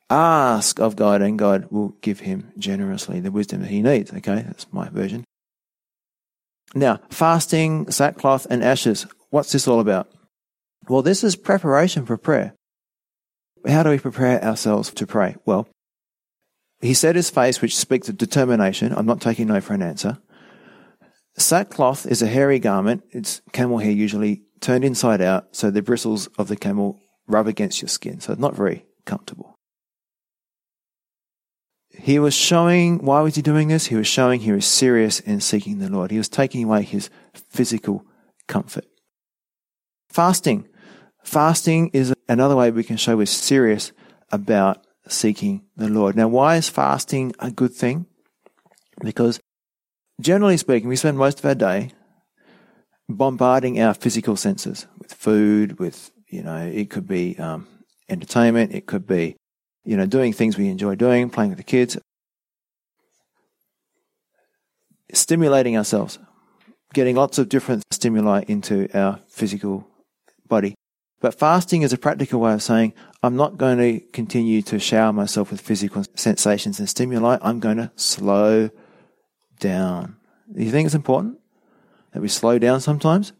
[0.09, 4.12] ask of God, and God will give him generously the wisdom that he needs.
[4.12, 4.43] Okay?
[4.45, 5.23] That's my version.
[6.73, 9.05] Now, fasting, sackcloth, and ashes.
[9.29, 10.09] What's this all about?
[10.88, 12.53] Well, this is preparation for prayer.
[13.67, 15.35] How do we prepare ourselves to pray?
[15.45, 15.67] Well,
[16.81, 18.93] he set his face, which speaks of determination.
[18.93, 20.17] I'm not taking no for an answer.
[21.38, 23.03] Sackcloth is a hairy garment.
[23.12, 27.81] It's camel hair usually turned inside out, so the bristles of the camel rub against
[27.81, 28.19] your skin.
[28.19, 29.55] So it's not very comfortable.
[31.91, 33.87] He was showing, why was he doing this?
[33.87, 36.11] He was showing he was serious in seeking the Lord.
[36.11, 37.09] He was taking away his
[37.49, 38.05] physical
[38.47, 38.85] comfort.
[40.09, 40.67] Fasting.
[41.23, 43.91] Fasting is another way we can show we're serious
[44.31, 46.15] about seeking the Lord.
[46.15, 48.05] Now, why is fasting a good thing?
[49.01, 49.39] Because
[50.21, 51.91] generally speaking, we spend most of our day
[53.10, 57.67] bombarding our physical senses with food, with, you know, it could be um,
[58.07, 59.35] entertainment, it could be,
[59.83, 61.97] you know, doing things we enjoy doing, playing with the kids,
[65.12, 66.19] stimulating ourselves,
[66.93, 69.87] getting lots of different stimuli into our physical
[70.47, 70.75] body.
[71.19, 75.12] But fasting is a practical way of saying, I'm not going to continue to shower
[75.12, 77.37] myself with physical sensations and stimuli.
[77.41, 78.69] I'm going to slow
[79.60, 80.15] down.
[80.53, 81.38] Do you think it's important
[82.13, 83.33] that we slow down sometimes?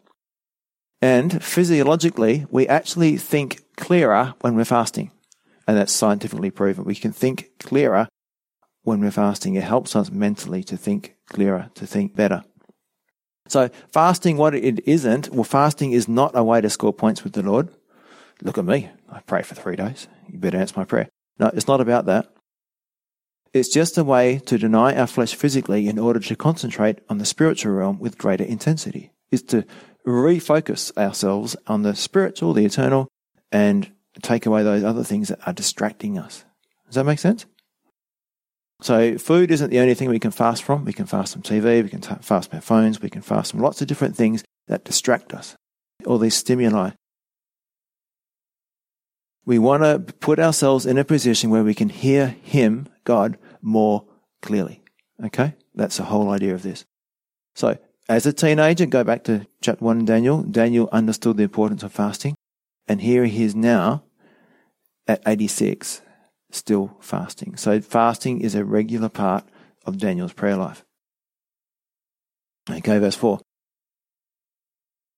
[1.01, 5.11] And physiologically, we actually think clearer when we're fasting.
[5.67, 6.84] And that's scientifically proven.
[6.84, 8.07] We can think clearer
[8.84, 9.55] when we're fasting.
[9.55, 12.43] It helps us mentally to think clearer, to think better.
[13.47, 17.34] So fasting, what it isn't, well, fasting is not a way to score points with
[17.34, 17.70] the Lord.
[18.41, 18.89] Look at me.
[19.11, 20.07] I pray for three days.
[20.28, 21.09] You better answer my prayer.
[21.39, 22.32] No, it's not about that.
[23.54, 27.26] It's just a way to deny our flesh physically in order to concentrate on the
[27.26, 29.12] spiritual realm with greater intensity.
[29.32, 29.66] Is to
[30.06, 33.08] refocus ourselves on the spiritual, the eternal,
[33.52, 33.91] and
[34.22, 36.45] take away those other things that are distracting us.
[36.88, 37.45] Does that make sense?
[38.82, 40.86] So, food isn't the only thing we can fast from.
[40.86, 43.60] We can fast from TV, we can fast from our phones, we can fast from
[43.60, 45.56] lots of different things that distract us,
[46.06, 46.91] all these stimuli.
[49.46, 54.06] We want to put ourselves in a position where we can hear Him, God, more
[54.42, 54.84] clearly.
[55.24, 55.56] Okay?
[55.74, 56.86] That's the whole idea of this.
[57.56, 57.78] So,
[58.08, 60.44] as a teenager, go back to chapter 1 in Daniel.
[60.44, 62.36] Daniel understood the importance of fasting.
[62.88, 64.04] And here he is now
[65.08, 66.02] at 86
[66.52, 67.56] still fasting.
[67.56, 69.46] So fasting is a regular part
[69.86, 70.84] of Daniel's prayer life.
[72.70, 73.40] Okay, verse 4.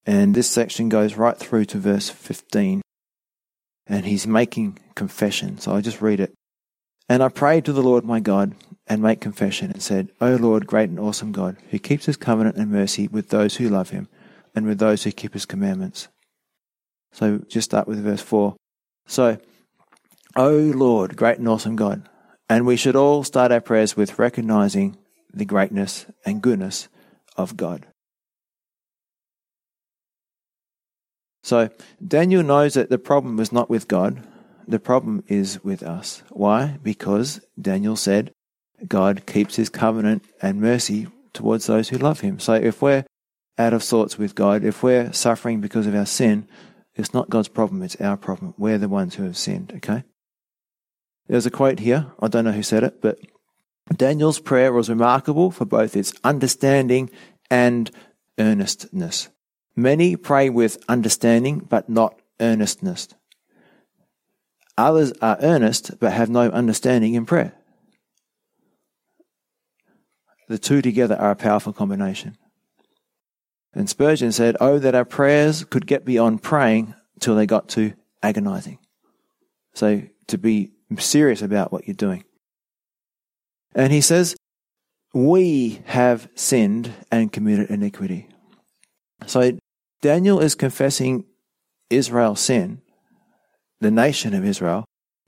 [0.06, 2.82] And this section goes right through to verse 15.
[3.88, 5.58] And he's making confession.
[5.58, 6.34] So I just read it.
[7.10, 8.56] And I prayed to the Lord my God
[8.88, 12.56] and make confession and said, O Lord, great and awesome God, who keeps his covenant
[12.56, 14.08] and mercy with those who love him
[14.56, 16.08] and with those who keep his commandments.
[17.12, 18.56] So just start with verse 4.
[19.08, 19.38] So
[20.36, 22.08] O Lord, great and awesome God.
[22.50, 24.98] And we should all start our prayers with recognizing
[25.34, 26.88] the greatness and goodness
[27.36, 27.88] of God.
[31.44, 31.70] So
[32.06, 34.28] Daniel knows that the problem is not with God,
[34.68, 36.24] the problem is with us.
[36.30, 36.78] Why?
[36.82, 38.32] Because Daniel said
[38.88, 42.40] God keeps his covenant and mercy towards those who love him.
[42.40, 43.06] So if we're
[43.58, 46.48] out of sorts with God, if we're suffering because of our sin,
[46.96, 48.54] it's not God's problem, it's our problem.
[48.58, 50.04] We're the ones who have sinned, okay?
[51.28, 52.08] There's a quote here.
[52.20, 53.20] I don't know who said it, but
[53.96, 57.10] Daniel's prayer was remarkable for both its understanding
[57.50, 57.90] and
[58.40, 59.30] earnestness.
[59.76, 63.08] Many pray with understanding, but not earnestness.
[64.78, 67.54] Others are earnest, but have no understanding in prayer.
[70.50, 72.38] The two together are a powerful combination.
[73.74, 77.94] And Spurgeon said, Oh, that our prayers could get beyond praying till they got to
[78.22, 78.80] agonizing.
[79.74, 82.24] So to be serious about what you're doing.
[83.74, 84.36] And he says,
[85.14, 88.28] We have sinned and committed iniquity.
[89.32, 89.58] So
[90.02, 91.24] Daniel is confessing
[91.90, 92.82] Israel's sin,
[93.80, 94.84] the nation of Israel,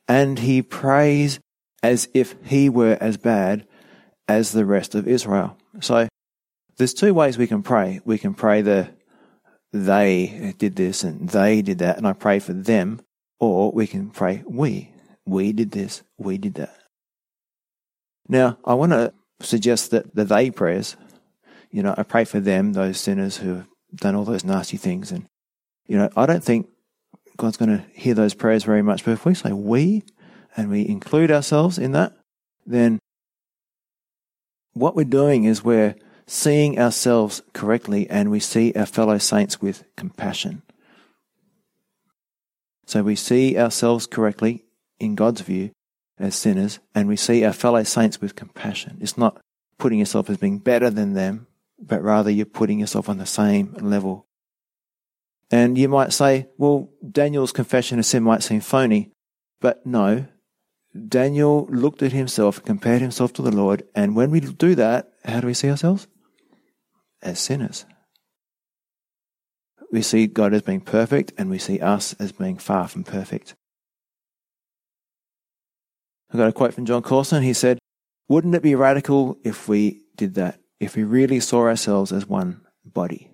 [0.10, 1.40] and he prays
[1.82, 3.66] as if he were as bad
[4.28, 5.56] as the rest of Israel.
[5.80, 6.10] So
[6.76, 8.02] there's two ways we can pray.
[8.04, 8.90] We can pray the
[9.72, 13.00] they did this and they did that, and I pray for them,
[13.40, 14.92] or we can pray we
[15.26, 16.78] we did this, we did that.
[18.28, 20.98] Now, I want to suggest that the they prayers,
[21.72, 23.64] you know, I pray for them, those sinners who
[23.96, 25.12] done all those nasty things.
[25.12, 25.26] And,
[25.88, 26.68] you know, I don't think
[27.38, 29.04] God's going to hear those prayers very much.
[29.06, 30.04] But if we say we
[30.56, 32.14] and we include ourselves in that,
[32.66, 33.00] then
[34.74, 39.84] what we're doing is we're seeing ourselves correctly and we see our fellow saints with
[39.96, 40.62] compassion.
[42.86, 44.66] So we see ourselves correctly
[45.00, 45.72] in God's view
[46.20, 48.98] as sinners, and we see our fellow saints with compassion.
[49.02, 49.42] It's not
[49.78, 51.48] putting yourself as being better than them,
[51.88, 54.28] but rather you're putting yourself on the same level.
[55.52, 59.12] And you might say, well, Daniel's confession of sin might seem phony,
[59.62, 60.26] but no.
[61.08, 65.12] Daniel looked at himself, and compared himself to the Lord, and when we do that,
[65.26, 66.08] how do we see ourselves?
[67.22, 67.86] As sinners.
[69.92, 73.56] We see God as being perfect, and we see us as being far from perfect.
[76.32, 77.44] I got a quote from Jon Courson.
[77.44, 77.78] He said,
[78.28, 80.60] Wouldn't it be radical if we did that?
[80.84, 83.32] If we really saw ourselves as one body?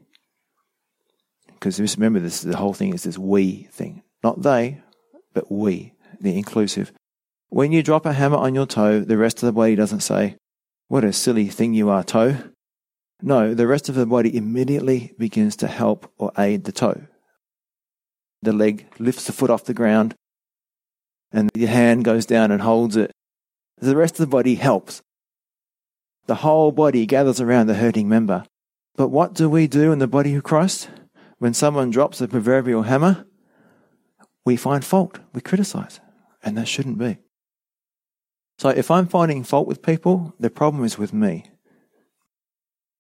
[1.48, 4.82] Because just remember, this the whole thing is this we thing, not they,
[5.34, 6.92] but we, the inclusive.
[7.50, 10.38] When you drop a hammer on your toe, the rest of the body doesn't say,
[10.90, 12.38] "What a silly thing you are, toe."
[13.22, 17.08] No, the rest of the body immediately begins to help or aid the toe.
[18.44, 20.14] The leg lifts the foot off the ground,
[21.32, 23.12] and your hand goes down and holds it.
[23.78, 25.02] The rest of the body helps.
[26.30, 28.44] The whole body gathers around the hurting member.
[28.96, 30.88] But what do we do in the body of Christ?
[31.40, 33.26] When someone drops a proverbial hammer,
[34.46, 36.00] we find fault, we criticize,
[36.44, 37.18] and that shouldn't be.
[38.60, 41.46] So if I'm finding fault with people, the problem is with me.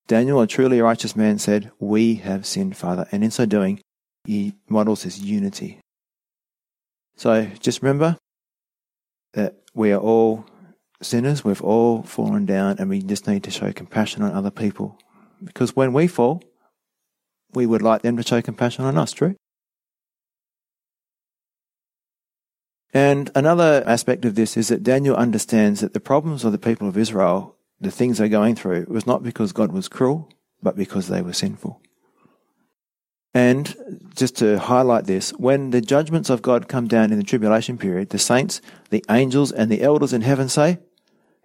[0.07, 3.79] Daniel, a truly righteous man, said, We have sinned, Father, and in so doing,
[4.25, 5.81] he models his unity
[7.15, 8.17] So just remember
[9.33, 10.45] that we are all
[11.01, 14.97] sinners, we've all fallen down, and we just need to show compassion on other people.
[15.43, 16.43] Because when we fall,
[17.53, 19.35] we would like them to show compassion on us, true?
[22.93, 26.87] And another aspect of this is that Daniel understands that the problems of the people
[26.87, 30.31] of Israel, the things they're going through, was not because God was cruel,
[30.61, 31.81] but because they were sinful.
[33.31, 33.75] And
[34.15, 38.09] just to highlight this, when the judgments of God come down in the tribulation period,
[38.09, 40.79] the saints, the angels, and the elders in heaven say,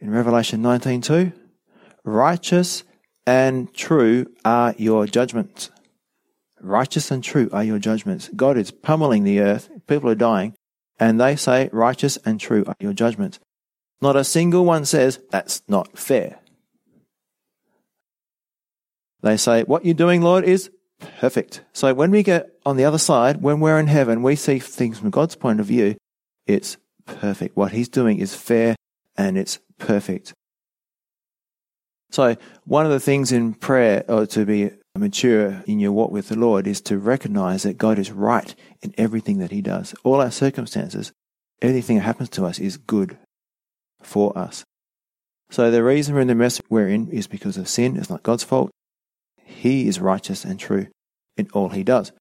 [0.05, 1.33] in Revelation 19:2,
[2.05, 2.85] righteous
[3.27, 5.71] and true are your judgments.
[6.61, 8.29] Righteous and true are your judgments.
[8.37, 10.55] God is pummeling the earth, people are dying,
[11.01, 13.41] and they say, righteous and true are your judgments.
[14.03, 16.39] Not a single one says, that's not fair.
[19.23, 20.71] They say, what you're doing, Lord, is
[21.19, 21.63] perfect.
[21.73, 24.99] So when we get on the other side, when we're in heaven, we see things
[24.99, 25.97] from God's point of view,
[26.47, 26.77] it's
[27.07, 27.57] perfect.
[27.57, 28.77] What He's doing is fair
[29.17, 30.33] and it's perfect.
[32.11, 36.29] So one of the things in prayer, or to be mature in your walk with
[36.29, 39.95] the Lord, is to recognize that God is right in everything that He does.
[40.05, 41.13] All our circumstances,
[41.61, 43.19] anything that happens to us is good
[44.01, 44.65] for us.
[45.51, 47.97] So the reason we're in the mess we're in is because of sin.
[47.97, 48.71] It's not God's fault.
[49.45, 50.89] He is righteous and true
[51.37, 52.13] in all he does.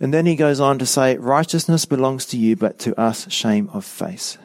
[0.00, 3.70] And then he goes on to say, Righteousness belongs to you, but to us, shame
[3.72, 4.38] of face.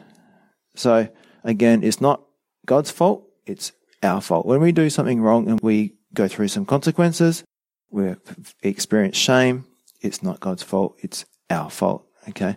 [0.74, 1.08] So,
[1.44, 2.22] again, it's not
[2.66, 3.72] God's fault, it's
[4.02, 4.46] our fault.
[4.46, 7.44] When we do something wrong and we go through some consequences,
[7.90, 8.14] we
[8.62, 9.66] experience shame,
[10.00, 12.06] it's not God's fault, it's our fault.
[12.28, 12.56] Okay?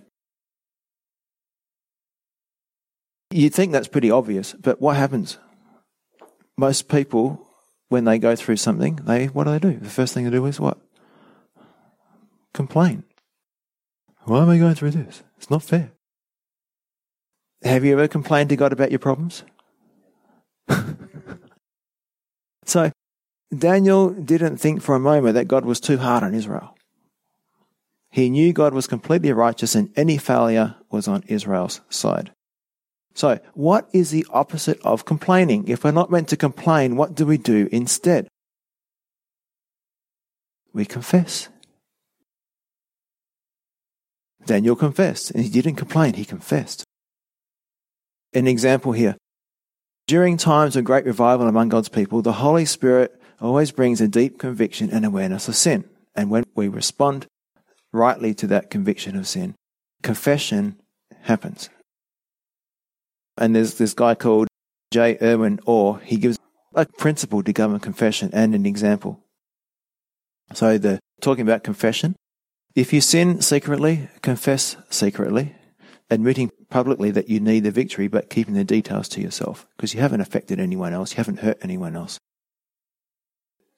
[3.31, 5.37] You'd think that's pretty obvious, but what happens?
[6.57, 7.47] Most people
[7.93, 9.77] when they go through something, they what do they do?
[9.77, 10.79] The first thing they do is what?
[12.53, 13.03] Complain.
[14.23, 15.23] Why am I going through this?
[15.37, 15.91] It's not fair.
[17.63, 19.43] Have you ever complained to God about your problems?
[22.65, 22.91] so,
[23.57, 26.75] Daniel didn't think for a moment that God was too hard on Israel.
[28.11, 32.31] He knew God was completely righteous and any failure was on Israel's side.
[33.15, 35.67] So, what is the opposite of complaining?
[35.67, 38.27] If we're not meant to complain, what do we do instead?
[40.73, 41.49] We confess.
[44.45, 46.83] Daniel confessed, and he didn't complain, he confessed.
[48.33, 49.15] An example here.
[50.07, 54.37] During times of great revival among God's people, the Holy Spirit always brings a deep
[54.39, 55.85] conviction and awareness of sin.
[56.15, 57.27] And when we respond
[57.91, 59.55] rightly to that conviction of sin,
[60.01, 60.79] confession
[61.21, 61.69] happens.
[63.37, 64.47] And there's this guy called
[64.91, 65.15] J.
[65.15, 65.99] Edwin Orr.
[65.99, 66.37] He gives
[66.75, 69.19] a principle to govern confession and an example.
[70.53, 72.15] So the talking about confession.
[72.75, 75.55] If you sin secretly, confess secretly,
[76.09, 80.01] admitting publicly that you need the victory, but keeping the details to yourself because you
[80.01, 82.17] haven't affected anyone else, you haven't hurt anyone else.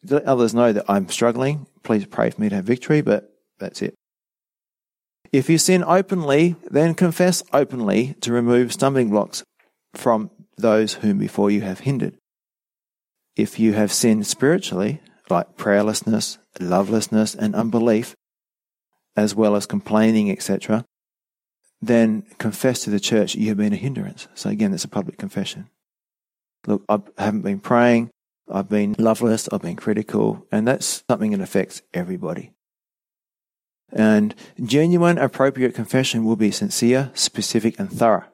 [0.03, 1.67] Let others know that I'm struggling.
[1.83, 3.95] Please pray for me to have victory, but that's it.
[5.31, 9.43] If you sin openly, then confess openly to remove stumbling blocks
[9.93, 12.15] from those whom before you have hindered.
[13.35, 18.15] If you have sinned spiritually, like prayerlessness, lovelessness, and unbelief,
[19.17, 20.85] as well as complaining, etc.,
[21.81, 24.27] then confess to the church you have been a hindrance.
[24.33, 25.69] So again, that's a public confession.
[26.67, 28.09] Look, I haven't been praying,
[28.51, 32.51] I've been loveless, I've been critical, and that's something that affects everybody.
[33.91, 38.25] And genuine, appropriate confession will be sincere, specific, and thorough.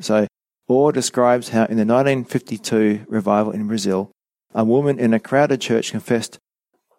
[0.00, 0.26] So,
[0.66, 4.10] Orr describes how in the 1952 revival in Brazil,
[4.54, 6.38] a woman in a crowded church confessed,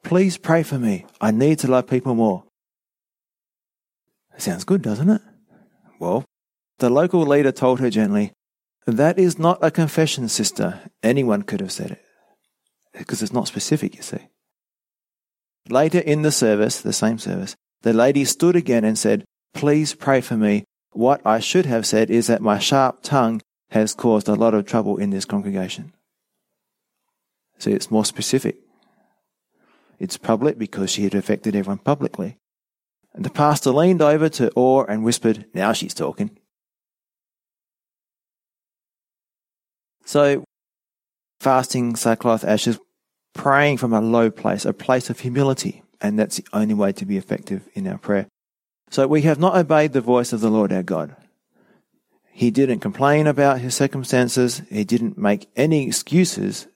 [0.04, 1.06] Please pray for me.
[1.20, 2.46] I need to love people more.
[4.38, 5.22] Sounds good, doesn't it?
[6.00, 6.26] Well,
[6.80, 8.34] the local leader told her gently,
[8.86, 10.82] That is not a confession, sister.
[11.02, 12.04] Anyone could have said it.
[12.94, 14.28] Because it's not specific, you see.
[15.70, 20.22] Later in the service, the same service, the lady stood again and said, Please pray
[20.22, 20.64] for me.
[20.92, 23.42] What I should have said is that my sharp tongue
[23.72, 25.94] has caused a lot of trouble in this congregation.
[27.60, 28.58] See, it's more specific.
[30.00, 32.38] It's public because she had affected everyone publicly.
[33.14, 36.38] And the pastor leaned over to Orr and whispered, Now she's talking.
[40.06, 40.44] So,
[41.40, 42.80] fasting, sackcloth, ashes,
[43.34, 45.84] praying from a low place, a place of humility.
[46.00, 48.28] And that's the only way to be effective in our prayer.
[48.90, 51.16] So we have not obeyed the voice of the Lord our God.
[52.32, 54.62] He didn't complain about his circumstances.
[54.70, 56.68] He didn't make any excuses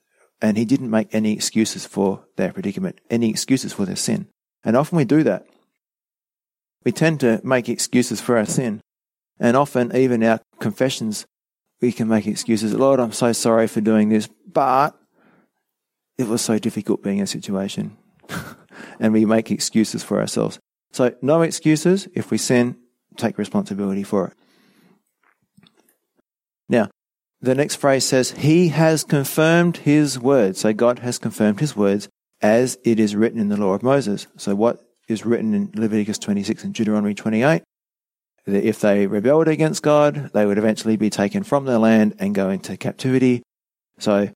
[0.42, 4.28] and he didn't make any excuses for their predicament, any excuses for their sin.
[4.64, 5.46] And often we do that.
[6.84, 8.82] We tend to make excuses for our sin.
[9.40, 11.26] And often, even our confessions,
[11.82, 12.74] we can make excuses.
[12.74, 14.96] Lord, I'm so sorry for doing this, but
[16.18, 17.98] it was so difficult being in a situation.
[19.00, 20.60] and we make excuses for ourselves.
[20.92, 22.08] So, no excuses.
[22.14, 22.78] If we sin,
[23.18, 24.34] take responsibility for it.
[26.70, 26.90] Now,
[27.42, 30.60] the next phrase says, He has confirmed His words.
[30.60, 32.10] So, God has confirmed His words
[32.42, 34.28] as it is written in the law of Moses.
[34.38, 37.62] So, what is written in Leviticus 26 and Deuteronomy 28?
[38.48, 42.34] That if they rebelled against God, they would eventually be taken from their land and
[42.34, 43.44] go into captivity.
[44.00, 44.30] So,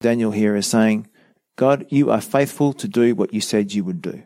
[0.00, 1.08] Daniel here is saying,
[1.56, 4.22] God, you are faithful to do what you said you would do.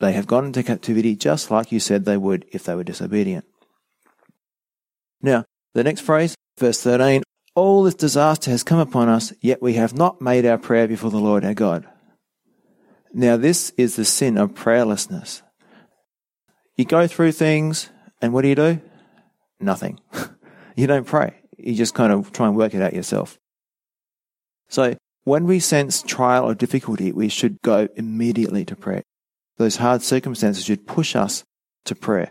[0.00, 3.44] They have gone into captivity just like you said they would if they were disobedient.
[5.22, 7.22] Now, the next phrase, verse 13,
[7.54, 11.10] all this disaster has come upon us, yet we have not made our prayer before
[11.10, 11.88] the Lord our God.
[13.18, 15.42] Now, this is the sin of prayerlessness.
[16.76, 17.90] You go through things,
[18.22, 18.80] and what do you do?
[19.58, 19.98] Nothing.
[20.76, 21.34] you don't pray.
[21.56, 23.36] You just kind of try and work it out yourself.
[24.68, 24.94] So,
[25.24, 29.02] when we sense trial or difficulty, we should go immediately to prayer.
[29.56, 31.42] Those hard circumstances should push us
[31.86, 32.30] to prayer.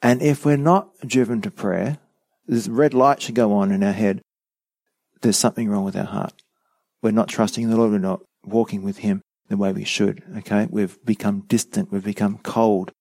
[0.00, 1.98] And if we're not driven to prayer,
[2.46, 4.22] this red light should go on in our head.
[5.20, 6.32] There's something wrong with our heart.
[7.02, 7.92] We're not trusting the Lord.
[7.92, 10.22] We're not walking with Him the way we should.
[10.38, 10.66] Okay.
[10.70, 11.92] We've become distant.
[11.92, 12.92] We've become cold.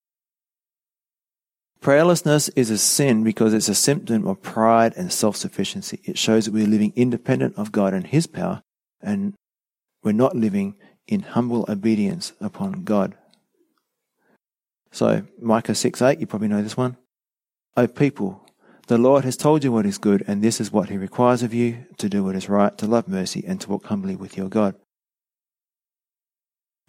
[1.81, 5.99] Prayerlessness is a sin because it's a symptom of pride and self-sufficiency.
[6.05, 8.61] It shows that we're living independent of God and His power
[9.01, 9.33] and
[10.03, 10.75] we're not living
[11.07, 13.15] in humble obedience upon God.
[14.91, 16.97] So, Micah 6 8, you probably know this one.
[17.75, 18.45] O people,
[18.87, 21.53] the Lord has told you what is good, and this is what he requires of
[21.53, 24.49] you to do what is right, to love mercy, and to walk humbly with your
[24.49, 24.75] God.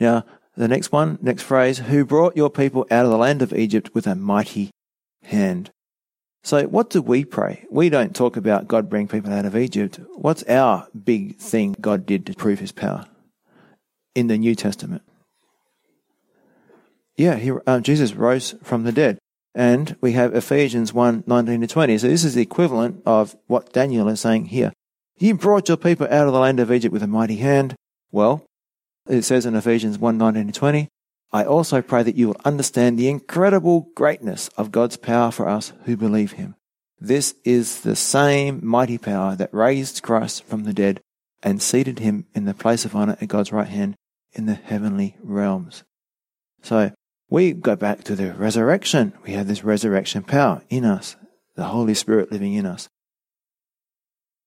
[0.01, 0.25] Now,
[0.57, 3.91] the next one, next phrase, who brought your people out of the land of Egypt
[3.95, 4.71] with a mighty
[5.25, 5.71] hand.
[6.43, 7.65] So, what do we pray?
[7.71, 9.99] We don't talk about God bringing people out of Egypt.
[10.15, 13.07] What's our big thing God did to prove his power
[14.15, 15.03] in the New Testament?
[17.17, 19.19] Yeah, he, uh, Jesus rose from the dead.
[19.55, 21.99] And we have Ephesians 1 19 to 20.
[21.99, 24.73] So, this is the equivalent of what Daniel is saying here.
[25.17, 27.75] You brought your people out of the land of Egypt with a mighty hand.
[28.13, 28.45] Well,
[29.09, 30.89] it says in Ephesians 1 19 to 20,
[31.33, 35.73] I also pray that you will understand the incredible greatness of God's power for us
[35.85, 36.55] who believe him.
[37.01, 41.01] This is the same mighty power that raised Christ from the dead
[41.43, 43.97] and seated him in the place of honor at God's right hand
[44.33, 45.85] in the heavenly realms.
[46.63, 46.93] So
[47.29, 49.13] we go back to the resurrection.
[49.25, 51.17] We have this resurrection power in us,
[51.57, 52.89] the Holy Spirit living in us.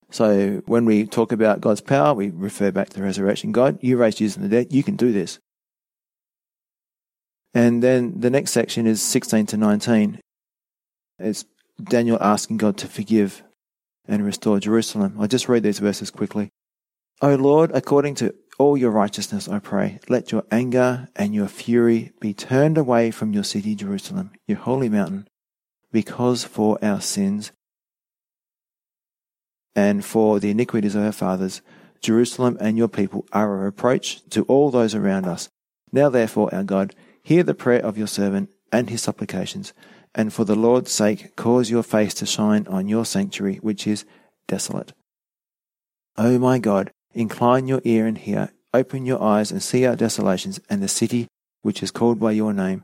[0.10, 3.52] So when we talk about God's power, we refer back to the resurrection.
[3.52, 4.74] God, you raised Jesus from the dead.
[4.74, 5.40] You can do this.
[7.54, 10.20] And then the next section is 16 to 19.
[11.20, 11.46] It's
[11.84, 13.44] Daniel asking God to forgive
[14.08, 15.18] and restore Jerusalem.
[15.20, 16.50] I'll just read these verses quickly.
[17.22, 22.12] O Lord, according to all your righteousness, I pray, let your anger and your fury
[22.20, 25.28] be turned away from your city, Jerusalem, your holy mountain,
[25.92, 27.52] because for our sins
[29.78, 31.62] and for the iniquities of our fathers,
[32.02, 35.48] Jerusalem and your people are a reproach to all those around us.
[35.94, 36.94] Now, therefore, our God,
[37.28, 39.74] Hear the prayer of your servant and his supplications,
[40.16, 44.06] and for the Lord's sake cause your face to shine on your sanctuary, which is
[44.48, 44.94] desolate.
[46.16, 50.62] O my God, incline your ear and hear, open your eyes and see our desolations
[50.70, 51.28] and the city
[51.64, 52.84] which is called by your name.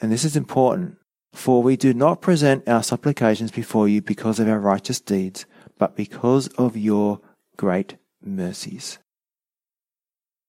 [0.00, 0.96] And this is important,
[1.32, 5.46] for we do not present our supplications before you because of our righteous deeds,
[5.80, 7.20] but because of your
[7.56, 8.98] great mercies.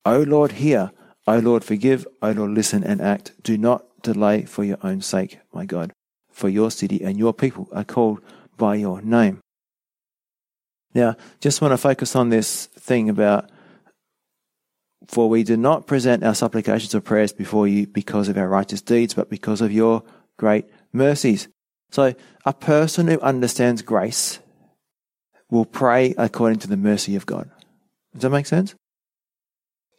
[0.05, 0.91] O Lord, hear.
[1.25, 2.05] O Lord, forgive.
[2.21, 3.31] O Lord, listen and act.
[3.41, 5.93] Do not delay for your own sake, my God,
[6.29, 8.19] for your city and your people are called
[8.57, 9.39] by your name.
[10.93, 13.49] Now, just want to focus on this thing about
[15.07, 18.81] for we do not present our supplications or prayers before you because of our righteous
[18.81, 20.03] deeds, but because of your
[20.37, 21.47] great mercies.
[21.89, 22.15] So,
[22.45, 24.39] a person who understands grace
[25.51, 27.51] will pray according to the mercy of God.
[28.13, 28.73] Does that make sense?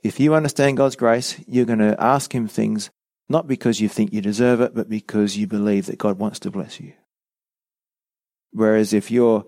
[0.02, 2.90] If you understand God's grace, you're going to ask Him things
[3.28, 6.50] not because you think you deserve it, but because you believe that God wants to
[6.50, 6.94] bless you.
[8.50, 9.46] Whereas if you're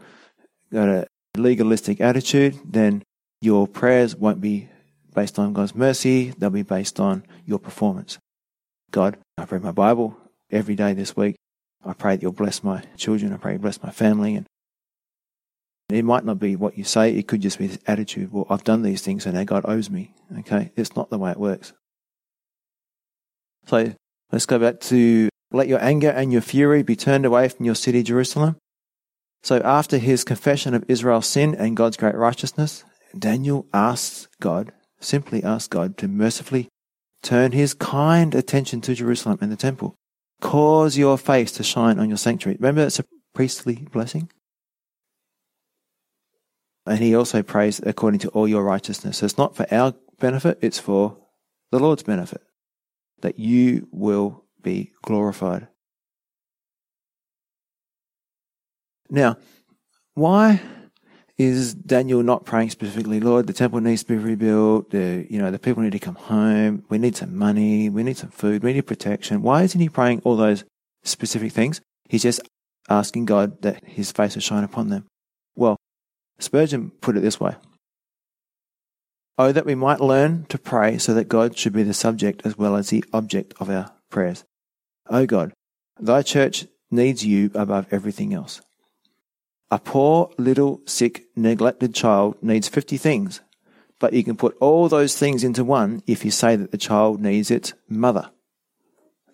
[0.73, 3.03] got a legalistic attitude, then
[3.41, 4.69] your prayers won't be
[5.15, 8.19] based on God's mercy, they'll be based on your performance.
[8.91, 10.17] God, I pray my Bible
[10.51, 11.37] every day this week.
[11.85, 13.33] I pray that you'll bless my children.
[13.33, 14.35] I pray you bless my family.
[14.35, 14.47] And
[15.89, 18.65] it might not be what you say, it could just be this attitude, well, I've
[18.65, 20.15] done these things and now God owes me.
[20.41, 20.73] Okay?
[20.77, 21.73] It's not the way it works.
[23.67, 23.95] So
[24.35, 27.77] Let's go back to let your anger and your fury be turned away from your
[27.77, 28.57] city, Jerusalem.
[29.45, 32.83] So after his confession of Israel's sin and God's great righteousness,
[33.17, 36.67] Daniel asks God, simply asks God to mercifully
[37.23, 39.95] turn his kind attention to Jerusalem and the temple.
[40.41, 42.57] Cause your face to shine on your sanctuary.
[42.59, 43.05] Remember, it's a
[43.35, 44.31] priestly blessing.
[46.87, 49.19] And he also prays according to all your righteousness.
[49.19, 51.17] So it's not for our benefit, it's for
[51.71, 52.43] the Lord's benefit.
[53.21, 55.69] That you will be glorified.
[59.09, 59.37] Now,
[60.15, 60.61] why
[61.37, 65.51] is Daniel not praying specifically, Lord, the temple needs to be rebuilt, the you know,
[65.51, 68.73] the people need to come home, we need some money, we need some food, we
[68.73, 69.43] need protection.
[69.43, 70.65] Why isn't he praying all those
[71.03, 71.81] specific things?
[72.09, 72.41] He's just
[72.89, 75.07] asking God that his face will shine upon them.
[75.57, 75.77] Well,
[76.39, 77.57] Spurgeon put it this way.
[79.37, 82.57] Oh, that we might learn to pray so that God should be the subject as
[82.57, 84.45] well as the object of our prayers.
[85.09, 85.53] Oh God,
[85.99, 88.61] thy church needs you above everything else.
[89.71, 93.41] A poor, little, sick, neglected child needs 50 things,
[93.99, 97.21] but you can put all those things into one if you say that the child
[97.21, 98.31] needs its mother.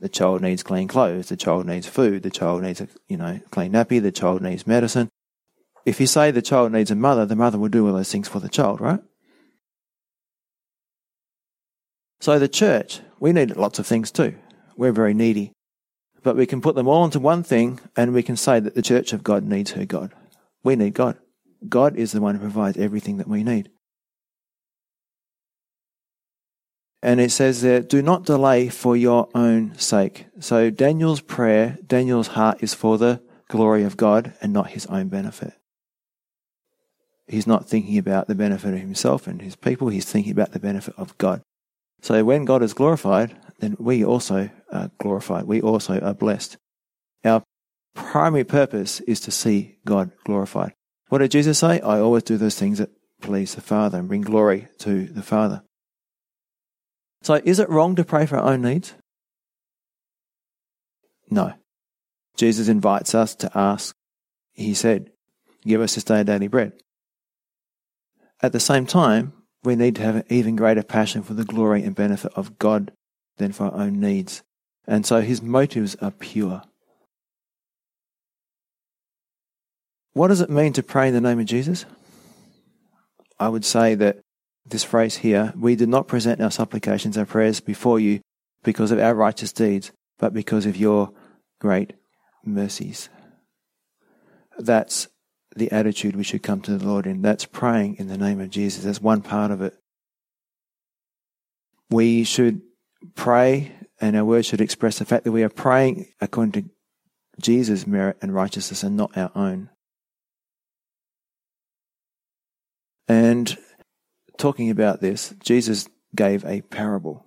[0.00, 3.40] The child needs clean clothes, the child needs food, the child needs a, you know,
[3.50, 5.10] clean nappy, the child needs medicine.
[5.90, 8.28] If you say the child needs a mother, the mother will do all those things
[8.28, 9.00] for the child, right?
[12.20, 14.36] So the church, we need lots of things too.
[14.76, 15.50] We're very needy.
[16.22, 18.82] But we can put them all into one thing and we can say that the
[18.82, 20.14] church of God needs her God.
[20.62, 21.18] We need God.
[21.68, 23.68] God is the one who provides everything that we need.
[27.02, 30.26] And it says there, do not delay for your own sake.
[30.38, 35.08] So Daniel's prayer, Daniel's heart is for the glory of God and not his own
[35.08, 35.54] benefit.
[37.30, 40.58] He's not thinking about the benefit of himself and his people, he's thinking about the
[40.58, 41.42] benefit of God.
[42.02, 45.44] So when God is glorified, then we also are glorified.
[45.44, 46.56] We also are blessed.
[47.24, 47.44] Our
[47.94, 50.72] primary purpose is to see God glorified.
[51.08, 51.80] What did Jesus say?
[51.80, 55.62] I always do those things that please the Father and bring glory to the Father.
[57.22, 58.94] So is it wrong to pray for our own needs?
[61.30, 61.52] No.
[62.36, 63.94] Jesus invites us to ask.
[64.52, 65.12] He said,
[65.62, 66.72] Give us this day our daily bread.
[68.42, 69.32] At the same time,
[69.62, 72.92] we need to have an even greater passion for the glory and benefit of God
[73.36, 74.42] than for our own needs.
[74.86, 76.62] And so his motives are pure.
[80.12, 81.84] What does it mean to pray in the name of Jesus?
[83.38, 84.20] I would say that
[84.66, 88.20] this phrase here, we do not present our supplications and prayers before you
[88.62, 91.12] because of our righteous deeds, but because of your
[91.60, 91.94] great
[92.44, 93.08] mercies.
[94.58, 95.08] That's
[95.56, 97.22] the attitude we should come to the Lord in.
[97.22, 98.84] That's praying in the name of Jesus.
[98.84, 99.74] That's one part of it.
[101.90, 102.62] We should
[103.14, 106.70] pray, and our words should express the fact that we are praying according to
[107.40, 109.70] Jesus' merit and righteousness and not our own.
[113.08, 113.56] And
[114.38, 117.24] talking about this, Jesus gave a parable.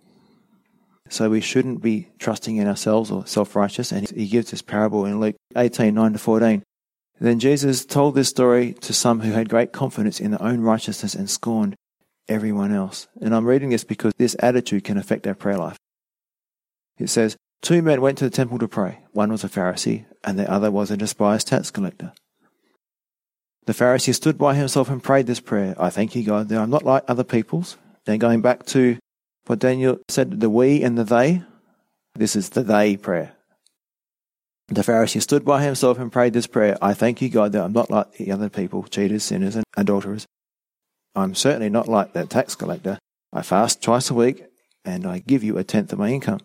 [1.10, 3.92] So we shouldn't be trusting in ourselves or self righteous.
[3.92, 6.64] And he gives this parable in Luke 18 9 to 14.
[7.20, 11.16] Then Jesus told this story to some who had great confidence in their own righteousness
[11.16, 11.76] and scorned
[12.28, 13.08] everyone else.
[13.22, 15.78] And I'm reading this because this attitude can affect our prayer life.
[16.98, 19.00] It says, Two men went to the temple to pray.
[19.14, 22.12] One was a Pharisee, and the other was a despised tax collector.
[23.66, 26.70] The Pharisee stood by himself and prayed this prayer I thank you, God, that I'm
[26.70, 27.78] not like other peoples.
[28.06, 28.98] Then going back to
[29.46, 31.44] what Daniel said, the we and the they,
[32.16, 33.34] this is the they prayer.
[34.68, 37.74] The Pharisee stood by himself and prayed this prayer I thank you, God, that I'm
[37.74, 40.26] not like the other people, cheaters, sinners, and adulterers.
[41.16, 42.98] I'm certainly not like that tax collector.
[43.32, 44.46] I fast twice a week,
[44.86, 46.40] and I give you a tenth of my income.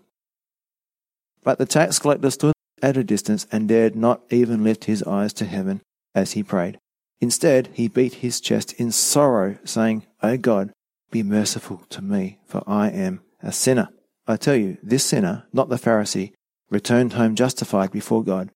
[1.45, 2.53] But the tax collector stood
[2.83, 5.81] at a distance and dared not even lift his eyes to heaven
[6.15, 6.79] as he prayed.
[7.21, 10.73] Instead, he beat his chest in sorrow, saying, O God,
[11.11, 13.89] be merciful to me, for I am a sinner.
[14.27, 16.33] I tell you, this sinner, not the Pharisee,
[16.71, 18.51] returned home justified before God.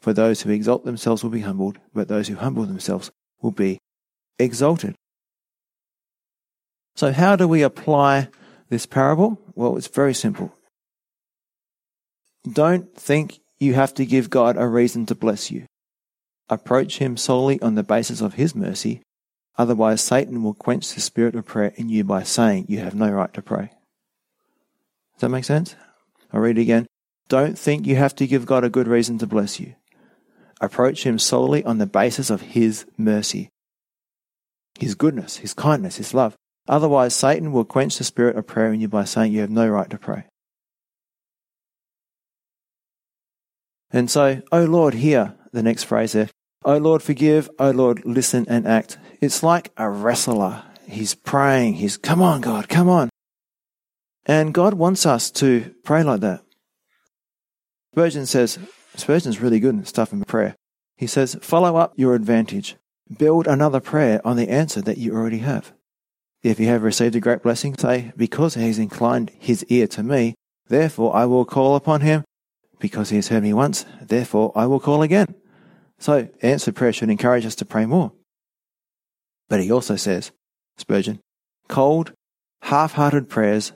[0.00, 3.10] For those who exalt themselves will be humbled, but those who humble themselves
[3.42, 3.78] will be
[4.38, 4.94] exalted.
[6.96, 8.28] So, how do we apply
[8.68, 9.40] this parable?
[9.54, 10.54] Well, it's very simple.
[12.50, 15.66] Don't think you have to give God a reason to bless you.
[16.48, 19.02] Approach Him solely on the basis of His mercy,
[19.58, 23.10] otherwise, Satan will quench the spirit of prayer in you by saying you have no
[23.10, 23.70] right to pray.
[25.14, 25.76] Does that make sense?
[26.32, 26.86] I'll read it again.
[27.30, 29.76] Don't think you have to give God a good reason to bless you.
[30.60, 33.50] Approach Him solely on the basis of His mercy,
[34.80, 36.34] His goodness, His kindness, His love.
[36.68, 39.68] Otherwise, Satan will quench the spirit of prayer in you by saying you have no
[39.68, 40.24] right to pray.
[43.92, 46.30] And so, oh Lord, hear the next phrase there.
[46.64, 47.48] Oh Lord, forgive.
[47.60, 48.98] Oh Lord, listen and act.
[49.20, 50.64] It's like a wrestler.
[50.88, 51.74] He's praying.
[51.74, 53.08] He's, come on, God, come on.
[54.26, 56.42] And God wants us to pray like that.
[57.92, 58.58] Spurgeon says,
[58.94, 60.54] Spurgeon's really good at stuff in prayer.
[60.96, 62.76] He says, follow up your advantage.
[63.18, 65.72] Build another prayer on the answer that you already have.
[66.42, 70.02] If you have received a great blessing, say, because he has inclined his ear to
[70.02, 70.34] me,
[70.68, 72.24] therefore I will call upon him.
[72.78, 75.34] Because he has heard me once, therefore I will call again.
[75.98, 78.12] So answered prayer should encourage us to pray more.
[79.48, 80.30] But he also says,
[80.78, 81.20] Spurgeon,
[81.68, 82.12] cold,
[82.62, 83.72] half-hearted prayers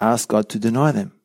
[0.00, 1.17] ask God to deny them.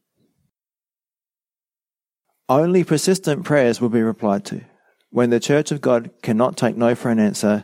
[2.50, 4.62] Only persistent prayers will be replied to.
[5.10, 7.64] When the church of God cannot take no for an answer,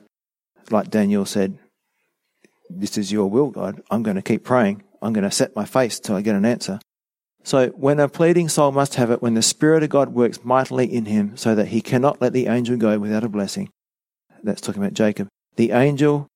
[0.70, 1.58] like Daniel said,
[2.70, 3.82] This is your will, God.
[3.92, 4.84] I'm going to keep praying.
[5.02, 6.80] I'm going to set my face till I get an answer.
[7.44, 10.86] So, when a pleading soul must have it, when the Spirit of God works mightily
[10.86, 13.70] in him, so that he cannot let the angel go without a blessing,
[14.44, 16.28] that's talking about Jacob, the angel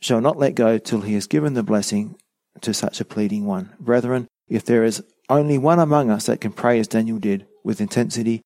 [0.00, 2.16] shall not let go till he has given the blessing
[2.60, 3.72] to such a pleading one.
[3.80, 7.80] Brethren, if there is only one among us that can pray as Daniel did with
[7.80, 8.42] intensity,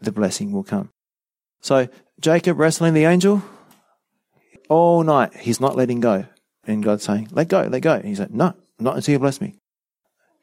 [0.00, 0.90] the blessing will come.
[1.60, 1.88] So
[2.20, 3.42] Jacob wrestling the angel
[4.68, 6.26] all night, he's not letting go.
[6.64, 7.94] And God's saying, let go, let go.
[7.94, 9.54] And he's like, no, not until you bless me.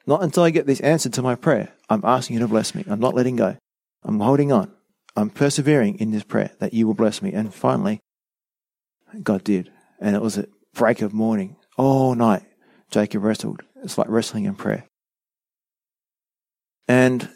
[0.07, 1.73] Not until I get this answer to my prayer.
[1.89, 2.83] I'm asking you to bless me.
[2.87, 3.57] I'm not letting go.
[4.03, 4.71] I'm holding on.
[5.15, 7.31] I'm persevering in this prayer that you will bless me.
[7.33, 7.99] And finally,
[9.23, 9.71] God did.
[9.99, 11.55] And it was at break of morning.
[11.77, 12.43] All night,
[12.91, 13.61] Jacob wrestled.
[13.83, 14.85] It's like wrestling in prayer.
[16.87, 17.29] And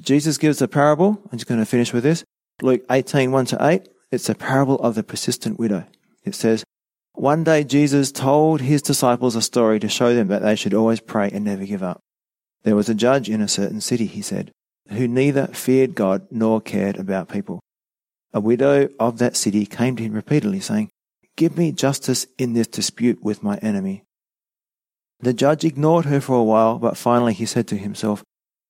[0.00, 1.20] Jesus gives a parable.
[1.30, 2.24] I'm just going to finish with this.
[2.62, 3.88] Luke 18, 1 to 8.
[4.10, 5.84] It's a parable of the persistent widow.
[6.24, 6.64] It says,
[7.14, 11.00] One day Jesus told his disciples a story to show them that they should always
[11.00, 12.00] pray and never give up.
[12.62, 14.50] There was a judge in a certain city, he said,
[14.88, 17.60] who neither feared God nor cared about people.
[18.32, 20.90] A widow of that city came to him repeatedly, saying,
[21.36, 24.04] Give me justice in this dispute with my enemy.
[25.20, 28.22] The judge ignored her for a while, but finally he said to himself,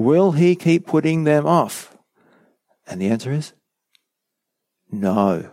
[0.00, 1.94] Will he keep putting them off?
[2.86, 3.52] And the answer is
[4.90, 5.50] no.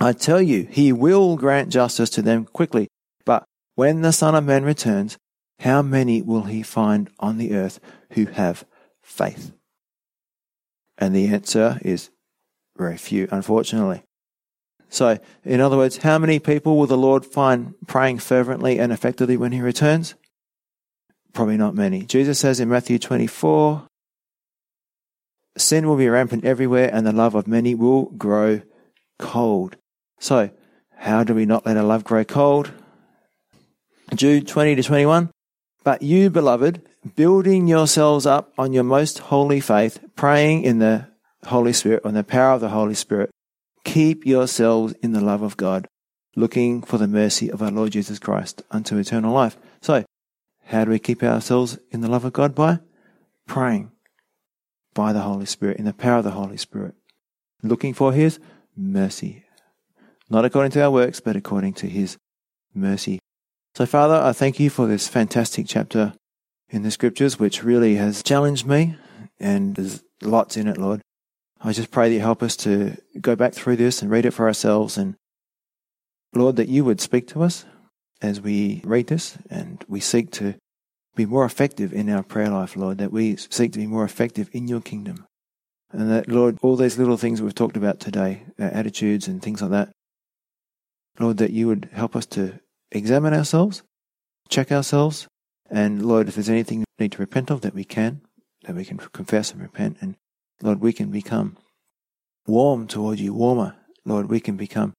[0.00, 2.88] I tell you, he will grant justice to them quickly.
[3.26, 3.44] But
[3.74, 5.18] when the Son of Man returns,
[5.58, 7.78] how many will he find on the earth
[8.12, 8.64] who have
[9.02, 9.52] faith?
[10.96, 12.08] And the answer is
[12.74, 14.02] very few, unfortunately.
[14.88, 19.36] So, in other words, how many people will the Lord find praying fervently and effectively
[19.36, 20.14] when he returns?
[21.34, 22.02] Probably not many.
[22.04, 23.86] Jesus says in Matthew 24,
[25.56, 28.62] sin will be rampant everywhere and the love of many will grow
[29.18, 29.76] cold.
[30.20, 30.50] So,
[30.96, 32.72] how do we not let our love grow cold?
[34.14, 35.30] Jude 20 to 21.
[35.82, 36.80] But you, beloved,
[37.16, 41.08] building yourselves up on your most holy faith, praying in the
[41.46, 43.30] Holy Spirit, on the power of the Holy Spirit,
[43.84, 45.86] keep yourselves in the love of God,
[46.36, 49.58] looking for the mercy of our Lord Jesus Christ unto eternal life.
[49.82, 50.04] So,
[50.66, 52.54] how do we keep ourselves in the love of God?
[52.54, 52.80] By
[53.46, 53.92] praying
[54.94, 56.94] by the Holy Spirit, in the power of the Holy Spirit,
[57.62, 58.38] looking for His
[58.76, 59.44] mercy.
[60.30, 62.16] Not according to our works, but according to His
[62.74, 63.18] mercy.
[63.74, 66.14] So, Father, I thank you for this fantastic chapter
[66.70, 68.96] in the scriptures, which really has challenged me,
[69.38, 71.02] and there's lots in it, Lord.
[71.60, 74.32] I just pray that you help us to go back through this and read it
[74.32, 75.16] for ourselves, and
[76.34, 77.64] Lord, that you would speak to us
[78.24, 80.54] as we read this and we seek to
[81.14, 84.48] be more effective in our prayer life, Lord, that we seek to be more effective
[84.52, 85.26] in your kingdom.
[85.92, 89.60] And that, Lord, all these little things we've talked about today, our attitudes and things
[89.60, 89.90] like that,
[91.20, 92.58] Lord, that you would help us to
[92.90, 93.82] examine ourselves,
[94.48, 95.28] check ourselves,
[95.70, 98.22] and Lord, if there's anything we need to repent of, that we can,
[98.62, 100.16] that we can confess and repent, and
[100.62, 101.58] Lord, we can become
[102.46, 103.76] warm toward you, warmer.
[104.06, 104.94] Lord, we can become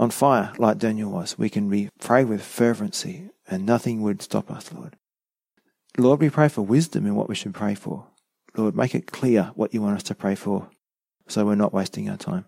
[0.00, 1.38] on fire like Daniel was.
[1.38, 4.96] We can pray with fervency and nothing would stop us, Lord.
[5.98, 8.06] Lord, we pray for wisdom in what we should pray for.
[8.56, 10.70] Lord, make it clear what you want us to pray for
[11.28, 12.46] so we're not wasting our time.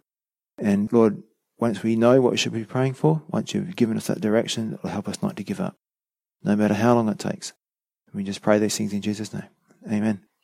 [0.58, 1.22] And Lord,
[1.58, 4.72] once we know what we should be praying for, once you've given us that direction,
[4.72, 5.76] it will help us not to give up,
[6.42, 7.52] no matter how long it takes.
[8.14, 9.48] We just pray these things in Jesus' name.
[9.86, 10.22] Amen.